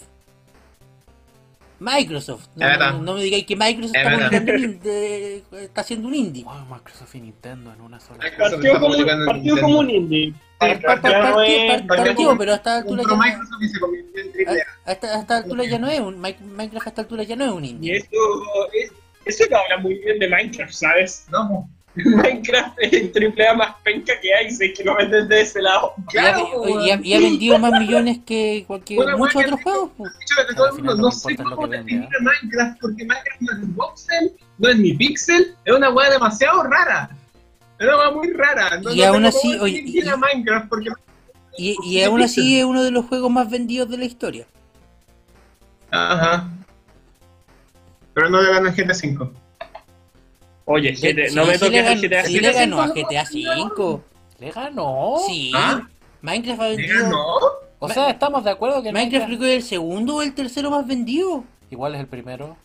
Microsoft. 1.84 2.48
No, 2.56 2.76
no- 2.78 3.02
no 3.02 3.14
me 3.14 3.22
digáis 3.22 3.44
que 3.46 3.56
Microsoft 3.56 3.94
Es 3.94 4.06
está, 4.06 4.38
un 4.38 4.46
indie- 4.46 5.42
está 5.60 5.80
haciendo 5.82 6.08
un 6.08 6.14
indie. 6.14 6.44
Wow, 6.44 6.64
Microsoft 6.70 7.14
y 7.14 7.20
Nintendo 7.20 7.72
en 7.72 7.80
una 7.80 8.00
sola. 8.00 8.18
Partió 8.38 8.80
como, 8.80 8.94
partió 9.26 9.60
como 9.60 9.78
un 9.80 9.90
indie. 9.90 10.30
No 10.30 10.36
partió- 10.82 12.38
pero 12.38 12.52
a 12.52 12.56
esta 12.56 12.76
altura 12.78 13.02
ya 13.02 13.08
no, 13.08 13.16
Microsoft 13.18 13.62
y 13.62 13.68
se 13.68 13.80
convirtió 13.80 14.22
en 14.22 14.32
triple 14.32 14.62
A. 14.62 14.66
a, 14.90 14.92
esta, 14.92 15.06
a 15.16 15.20
esta 15.20 15.36
altura 15.36 15.64
ya 15.64 15.78
no 15.78 15.88
es 15.88 16.00
un 16.00 16.20
Mi- 16.20 16.36
Minecraft 16.40 16.86
a 16.86 16.90
esta 16.90 17.02
altura 17.02 17.22
ya 17.24 17.36
no 17.36 17.44
es 17.44 17.50
un 17.52 17.64
Y 17.64 17.70
indie. 17.70 17.96
eso, 17.98 18.08
es- 18.72 18.92
eso 19.26 19.44
no 19.50 19.56
habla 19.58 19.78
muy 19.78 19.94
bien 19.98 20.18
de 20.18 20.28
Minecraft, 20.28 20.72
¿sabes? 20.72 21.26
No, 21.30 21.68
Minecraft 21.96 22.76
es 22.80 22.92
el 22.92 23.12
triple 23.12 23.46
A 23.48 23.54
más 23.54 23.76
penca 23.84 24.14
que 24.20 24.34
hay, 24.34 24.50
sé 24.50 24.72
que 24.72 24.82
lo 24.82 24.96
venden 24.96 25.28
de 25.28 25.40
ese 25.42 25.62
lado. 25.62 25.92
Y 26.12 26.18
ha, 26.18 26.38
y 26.86 26.90
ha- 26.90 27.00
y 27.02 27.14
ha 27.14 27.18
vendido 27.20 27.58
más 27.58 27.72
millones 27.80 28.18
que 28.26 28.64
cualquier, 28.66 28.96
Bueno, 29.02 29.16
muchos 29.18 29.42
otros 29.44 29.62
juegos. 29.62 29.90
pues. 29.96 30.12
de 30.48 30.54
todo 30.54 30.66
el 30.68 30.72
mundo, 30.74 30.96
no 30.96 31.08
que 31.10 31.14
sé 31.16 31.32
es 31.32 31.40
cómo 31.40 31.66
definir 31.68 32.08
Minecraft, 32.20 32.80
porque 32.80 33.04
Minecraft 33.04 33.40
no 33.40 33.52
es 33.52 33.74
voxel, 33.76 34.32
no 34.58 34.68
es 34.68 34.76
ni 34.78 34.92
pixel, 34.94 35.54
es 35.64 35.74
una 35.74 35.90
weá 35.90 36.10
demasiado 36.10 36.62
rara. 36.64 37.10
Es 37.78 37.86
una 37.86 37.96
weá 37.98 38.10
muy 38.10 38.32
rara. 38.32 38.80
No, 38.80 38.92
Y 38.92 38.98
no 38.98 39.06
aún 39.06 39.24
así, 39.26 39.56
oye, 39.60 39.82
y- 39.86 40.02
Minecraft 40.02 40.68
porque 40.68 40.90
Y, 41.56 41.76
y 41.84 42.02
aún 42.02 42.20
así 42.22 42.58
es 42.58 42.64
uno 42.64 42.82
de 42.82 42.90
los 42.90 43.04
juegos 43.06 43.30
más 43.30 43.48
vendidos 43.48 43.88
de 43.88 43.98
la 43.98 44.04
historia. 44.04 44.46
Ajá. 45.92 46.48
Pero 48.12 48.28
no 48.30 48.42
le 48.42 48.50
gana 48.50 48.70
GTA 48.70 48.94
V. 48.94 49.30
Oye, 50.66 50.94
Sí, 50.96 51.12
GTA, 51.12 51.28
sí, 51.28 51.34
no 51.36 51.44
me 51.46 51.52
sí 51.54 51.58
toques 51.60 51.72
le 51.72 51.78
el 51.78 51.84
ganó- 51.86 52.00
GTA. 52.08 52.24
sí 52.24 52.40
le 52.40 52.52
ganó 52.52 52.80
a 52.80 52.86
GTA 52.88 53.24
V. 53.32 54.00
¿Le 54.40 54.50
ganó? 54.50 55.16
Sí. 55.26 55.52
¿Ah? 55.54 55.86
Minecraft 56.22 56.60
ha 56.60 56.68
¿Le 56.68 56.76
vendido. 56.76 57.02
ganó? 57.02 57.26
O 57.78 57.88
sea, 57.88 58.10
estamos 58.10 58.44
de 58.44 58.50
acuerdo 58.50 58.82
que 58.82 58.90
Minecraft 58.92 59.26
Minecraft 59.26 59.26
creo 59.26 59.40
que 59.40 59.56
es 59.56 59.62
el 59.64 59.68
segundo 59.68 60.16
o 60.16 60.22
el 60.22 60.34
tercero 60.34 60.70
más 60.70 60.86
vendido. 60.86 61.44
igual 61.70 61.94
es 61.94 62.00
el 62.00 62.06
primero. 62.06 62.56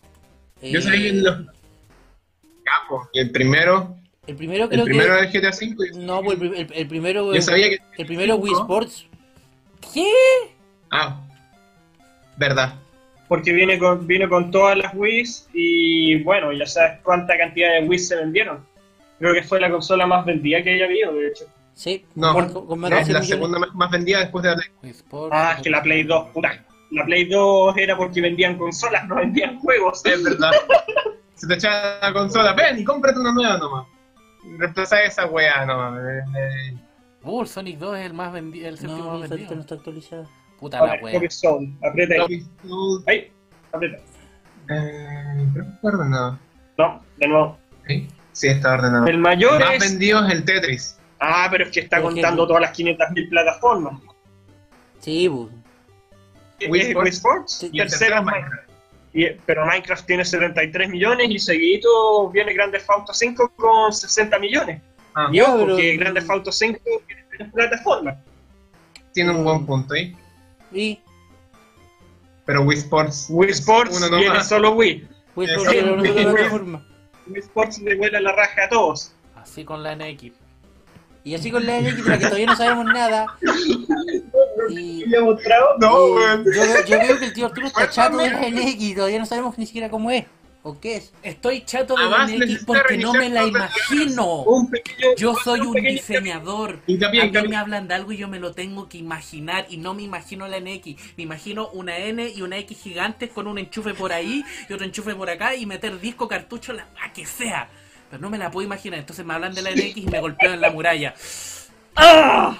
Yo 0.62 0.80
Eh, 0.80 0.82
sabía 0.82 1.00
que 1.12 1.14
los 1.14 1.38
capos. 2.64 3.08
Y 3.14 3.20
el 3.20 3.32
primero, 3.32 3.96
El 4.28 4.36
primero 4.36 4.70
creo 4.70 4.82
el 4.84 4.86
primero 4.86 5.14
que. 5.16 5.38
el 5.38 5.44
GTA 5.44 5.50
V. 5.50 5.92
No, 6.06 6.22
pues 6.24 6.40
el, 6.40 6.54
el- 6.56 6.74
el 6.74 6.88
primero. 6.88 7.34
Yo 7.34 7.42
sabía 7.42 7.70
que. 7.70 7.80
El 7.98 8.06
primero 8.06 8.36
Wii 8.38 8.54
Sports. 8.54 9.06
¿Qué? 9.94 10.10
Ah, 10.92 11.22
verdad. 12.38 12.76
Porque 13.30 13.54
viene 13.54 13.80
con, 13.80 14.06
vino 14.06 14.28
con 14.28 14.52
todas 14.52 14.76
las 14.78 14.94
Wii's 14.94 15.48
y 15.54 16.22
bueno, 16.24 16.52
ya 16.52 16.66
sabes 16.66 17.00
cuánta 17.04 17.38
cantidad 17.38 17.80
de 17.80 17.88
Wii's 17.88 18.08
se 18.10 18.16
vendieron. 18.18 18.66
Creo 19.20 19.34
que 19.34 19.44
fue 19.44 19.62
la 19.62 19.70
consola 19.72 20.06
más 20.08 20.26
vendida 20.26 20.62
que 20.64 20.74
haya 20.74 20.86
habido, 20.86 21.14
de 21.14 21.28
hecho. 21.28 21.46
Sí, 21.76 22.04
No, 22.16 22.34
con- 22.34 22.80
más 22.80 22.92
es 22.92 23.06
100 23.06 23.14
la 23.14 23.20
millones. 23.22 23.28
segunda 23.30 23.60
más- 23.60 23.74
más 23.76 23.92
vendida 23.92 24.20
después 24.20 24.44
de 24.44 24.50
la 24.50 24.56
Play. 24.58 24.68
Wii 24.84 24.92
Sports. 24.92 25.34
Ah, 25.38 25.54
es 25.56 25.64
que 25.64 25.70
la 25.70 25.82
Play 25.82 26.04
2, 26.04 26.28
puta. 26.34 26.66
La 26.92 27.06
Play 27.06 27.26
2 27.26 27.78
era 27.78 27.96
porque 27.96 28.20
vendían 28.20 28.58
consolas, 28.58 29.08
no 29.08 29.16
vendían 29.16 29.60
juegos. 29.60 30.04
Es 30.06 30.22
verdad. 30.24 30.52
Se 31.36 31.48
te 31.48 31.54
echa 31.54 32.00
la 32.02 32.12
consola, 32.12 32.52
ven 32.54 32.80
y 32.80 32.84
cómprate 32.84 33.20
una 33.20 33.32
nueva 33.32 33.58
nomás. 33.60 33.86
Reemplaza 34.58 35.04
esa 35.04 35.26
weá 35.28 35.66
nomás. 35.66 36.00
Eh, 36.02 36.22
eh, 36.38 36.74
Uh, 37.22 37.42
el 37.42 37.48
Sonic 37.48 37.78
2 37.78 37.98
es 37.98 38.06
el 38.06 38.14
más 38.14 38.32
vendido, 38.32 38.70
el 38.70 38.78
séptimo 38.78 39.04
No, 39.14 39.20
más 39.20 39.30
vendido. 39.30 39.54
no 39.56 39.62
está 39.62 39.76
actualizada. 39.76 40.26
Puta 40.60 40.86
la 40.86 41.00
wea. 41.02 41.20
Zone, 41.30 41.74
aprieta 41.88 42.16
ahí. 42.28 42.46
Ahí, 43.08 43.32
aprieta. 43.72 43.98
eh, 44.70 45.48
creo 45.54 45.66
que 45.66 45.72
está 45.72 45.88
ordenado. 45.88 46.40
No, 46.78 47.04
de 47.18 47.28
nuevo. 47.28 47.58
¿Sí? 47.88 48.08
Sí, 48.34 48.48
está 48.48 48.74
ordenado. 48.74 49.08
El 49.08 49.18
mayor 49.18 49.60
más 49.60 49.74
es... 49.76 49.80
vendido 49.92 50.26
es 50.26 50.34
el 50.34 50.46
Tetris. 50.46 50.98
Ah, 51.20 51.48
pero 51.52 51.66
es 51.66 51.72
que 51.72 51.82
está 51.82 52.02
contando 52.02 52.48
todas 52.48 52.62
las 52.62 52.78
500.000 52.78 53.30
plataformas. 53.30 54.02
Sí. 55.00 55.28
Wii 55.28 55.50
Es 56.60 56.88
Sports. 56.88 57.04
Wii 57.04 57.10
Sports. 57.10 57.54
Sí. 57.60 57.70
Y 57.74 57.80
el 57.82 57.90
tercero 57.90 58.18
es 58.18 58.24
Minecraft. 58.24 58.48
Minecraft. 58.52 58.70
Y- 59.14 59.42
pero 59.46 59.66
Minecraft 59.66 60.06
tiene 60.06 60.24
73 60.26 60.90
millones 60.90 61.28
y 61.30 61.40
seguidito 61.40 62.30
viene 62.30 62.54
Grand 62.54 62.72
Theft 62.72 62.90
Auto 62.90 63.14
5 63.14 63.52
con 63.56 63.92
60 63.92 64.38
millones. 64.40 64.82
Ah, 65.16 65.30
Y 65.32 65.42
ojo, 65.42 65.58
pero- 65.66 65.78
que 65.78 65.98
Grand 65.98 66.16
Theft 66.16 66.30
Auto 66.30 66.52
5 66.52 66.80
tiene 67.38 67.52
plataformas. 67.52 68.18
tiene 69.14 69.32
un 69.32 69.44
buen 69.44 69.66
punto 69.66 69.94
ahí. 69.96 70.16
Y 70.72 71.00
Pero 72.46 72.62
Wii 72.64 72.78
Sports. 72.78 73.28
Wii 73.30 73.50
Sports 73.52 73.98
Uno 73.98 74.18
viene 74.18 74.44
solo 74.44 74.72
Wii. 74.72 75.08
Wii 75.36 75.48
Sports 75.48 75.74
era 75.74 75.92
una 75.94 76.02
Wii- 76.04 77.40
Sports 77.40 77.80
le 77.80 77.96
vuela 77.96 78.20
la 78.20 78.32
raja 78.32 78.64
a 78.66 78.70
todos. 78.70 79.12
Así 79.36 79.64
con 79.64 79.84
la 79.84 79.96
NX. 79.96 80.32
Y 81.24 81.36
así 81.36 81.52
con 81.52 81.66
la 81.66 81.80
NX, 81.80 82.04
de 82.04 82.10
la 82.10 82.18
que 82.18 82.26
todavía 82.26 82.46
no 82.48 82.56
sabemos 82.56 82.86
nada. 82.86 83.26
Y, 84.70 85.06
¿Le 85.06 85.22
mostrado? 85.22 85.78
No, 85.80 86.08
y 86.42 86.56
yo, 86.56 86.64
yo 86.86 87.00
veo 87.00 87.18
que 87.18 87.26
el 87.26 87.34
tío 87.34 87.46
Arturo 87.48 87.68
está 87.68 87.90
chato 87.90 88.18
de 88.18 88.30
la 88.30 88.50
NX 88.50 88.96
todavía 88.96 89.18
no 89.20 89.26
sabemos 89.26 89.58
ni 89.58 89.66
siquiera 89.66 89.90
cómo 89.90 90.12
es. 90.12 90.26
¿O 90.62 90.78
qué 90.80 90.98
es? 90.98 91.14
Estoy 91.24 91.62
chato 91.62 91.96
de 91.96 92.02
Además, 92.02 92.30
la 92.32 92.36
NX 92.36 92.40
necesito 92.40 92.66
porque 92.74 92.98
no 92.98 93.14
me 93.14 93.30
la 93.30 93.46
imagino. 93.46 94.44
Un 94.44 94.70
pequeño, 94.70 95.16
Yo 95.18 95.34
soy 95.36 95.62
un 95.62 95.74
diseñador. 95.74 96.82
A 96.86 97.10
mí 97.12 97.48
me 97.48 97.56
hablan 97.56 97.88
de 97.88 97.94
algo 97.94 98.12
y 98.12 98.18
yo 98.18 98.28
me 98.28 98.40
lo 98.40 98.52
tengo 98.52 98.90
que 98.90 98.98
imaginar 98.98 99.68
y 99.70 99.78
no 99.78 99.94
me 99.94 100.04
imagino 100.04 100.48
la 100.50 100.60
NX. 100.60 101.16
Me 101.16 101.24
imagino 101.24 101.70
una 101.70 101.98
N 101.98 102.30
y 102.30 102.42
una 102.42 102.58
X 102.58 102.78
gigantes 102.78 103.30
con 103.30 103.48
un 103.48 103.58
enchufe 103.58 103.94
por 103.94 104.12
ahí 104.12 104.44
y 104.68 104.74
otro 104.74 104.86
enchufe 104.86 105.16
por 105.16 105.30
acá 105.30 105.56
y 105.56 105.66
meter 105.66 105.98
disco, 106.02 106.28
cartucho, 106.28 106.74
la 106.74 106.88
a 107.02 107.14
que 107.14 107.26
sea. 107.26 107.70
Pero 108.10 108.22
no 108.22 108.30
me 108.30 108.38
la 108.38 108.52
puedo 108.52 108.66
imaginar. 108.66 109.00
Entonces 109.00 109.26
me 109.26 109.34
hablan 109.34 109.54
de 109.54 109.62
la 109.62 109.72
NX 109.72 109.98
y 109.98 110.08
me 110.08 110.20
golpeo 110.20 110.54
en 110.54 110.60
la 110.60 110.72
muralla. 110.72 111.14
¡Ah! 111.96 112.58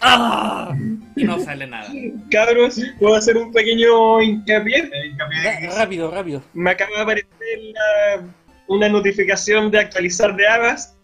¡Ah! 0.00 0.74
Y 1.16 1.24
no 1.24 1.38
sale 1.40 1.66
nada. 1.66 1.90
Cabros, 2.30 2.80
puedo 2.98 3.14
hacer 3.16 3.36
un 3.36 3.52
pequeño 3.52 4.22
hincapié. 4.22 4.78
Eh, 4.78 5.06
hincapié 5.10 5.42
Ra- 5.42 5.60
de- 5.60 5.70
rápido, 5.76 6.10
rápido. 6.10 6.42
Me 6.54 6.70
acaba 6.70 6.90
de 6.96 7.02
aparecer 7.02 7.28
la- 7.72 8.24
una 8.68 8.88
notificación 8.88 9.70
de 9.70 9.78
actualizar 9.80 10.36
de 10.36 10.46
Avast 10.46 10.96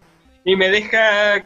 y 0.43 0.55
me 0.55 0.69
deja 0.69 1.43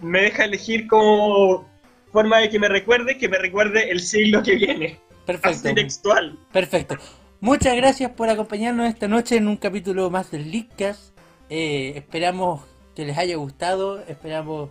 me 0.00 0.20
deja 0.22 0.44
elegir 0.44 0.86
como 0.88 1.64
forma 2.12 2.38
de 2.38 2.50
que 2.50 2.58
me 2.58 2.68
recuerde 2.68 3.16
que 3.18 3.28
me 3.28 3.38
recuerde 3.38 3.90
el 3.90 4.00
siglo 4.00 4.42
que 4.42 4.56
viene. 4.56 4.98
Perfecto. 5.24 5.68
Así 5.68 5.74
textual. 5.74 6.36
Perfecto. 6.52 6.96
Muchas 7.40 7.76
gracias 7.76 8.10
por 8.10 8.28
acompañarnos 8.28 8.88
esta 8.88 9.06
noche 9.08 9.36
en 9.36 9.46
un 9.48 9.56
capítulo 9.56 10.10
más 10.10 10.30
del 10.32 10.50
Leadcast. 10.50 11.16
Eh, 11.48 11.92
esperamos 11.96 12.62
que 12.96 13.04
les 13.04 13.16
haya 13.16 13.36
gustado. 13.36 14.00
Esperamos 14.06 14.70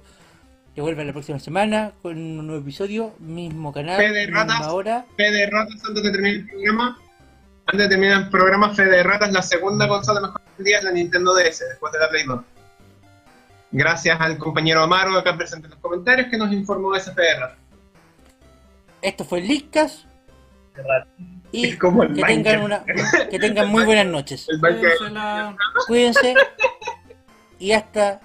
que 0.74 0.82
vuelvan 0.82 1.08
la 1.08 1.14
próxima 1.14 1.40
semana 1.40 1.92
con 2.02 2.18
un 2.18 2.48
nuevo 2.48 2.62
episodio. 2.62 3.14
Mismo 3.20 3.74
canal, 3.74 3.98
Fe 3.98 4.12
de 4.12 4.28
misma 4.28 4.44
ratas. 4.44 4.68
hora. 4.68 5.06
Fe 5.18 5.32
de 5.32 5.50
ratas 5.50 5.84
antes 5.88 6.04
de 6.04 6.12
terminar 6.12 6.40
el 6.40 6.48
programa. 6.48 7.00
Antes 7.66 7.80
de 7.82 7.90
terminar 7.90 8.22
el 8.24 8.30
programa, 8.30 8.74
Fe 8.74 8.86
de 8.86 9.04
ratas, 9.04 9.32
la 9.32 9.42
segunda 9.42 9.88
consola 9.88 10.22
mejor 10.22 10.42
vendida 10.58 10.78
es 10.78 10.84
la 10.84 10.92
Nintendo 10.92 11.34
DS, 11.36 11.60
después 11.70 11.94
de 11.94 12.00
la 12.00 12.10
Play 12.10 12.26
2. 12.26 12.42
Gracias 13.74 14.20
al 14.20 14.38
compañero 14.38 14.82
Amaro 14.84 15.18
acá 15.18 15.38
presente 15.38 15.68
en 15.68 15.72
los 15.72 15.80
comentarios 15.80 16.28
que 16.30 16.38
nos 16.38 16.52
informó 16.52 16.92
de 16.92 17.00
ese 17.00 17.14
Fe 17.14 17.22
de 17.22 17.40
ratas. 17.40 17.58
Esto 19.02 19.26
fue 19.26 19.42
Lickas 19.42 20.06
y 21.52 21.76
como 21.78 22.04
el 22.04 22.14
que 22.14 22.24
tengan, 22.24 22.64
una, 22.64 22.84
que 23.30 23.40
tengan 23.40 23.68
muy 23.68 23.84
buenas 23.84 24.06
noches. 24.06 24.48
Cuídense 25.88 26.36
y 27.62 27.74
hasta 27.74 28.20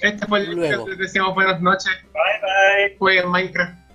Este 0.00 0.26
fue 0.26 0.38
el 0.40 0.54
Luego. 0.54 0.88
Les 0.88 0.98
decíamos 0.98 1.34
buenas 1.34 1.60
noches. 1.60 1.90
Bye 2.12 2.88
bye. 2.88 2.96
Jueguen 2.98 3.28
Minecraft. 3.28 3.85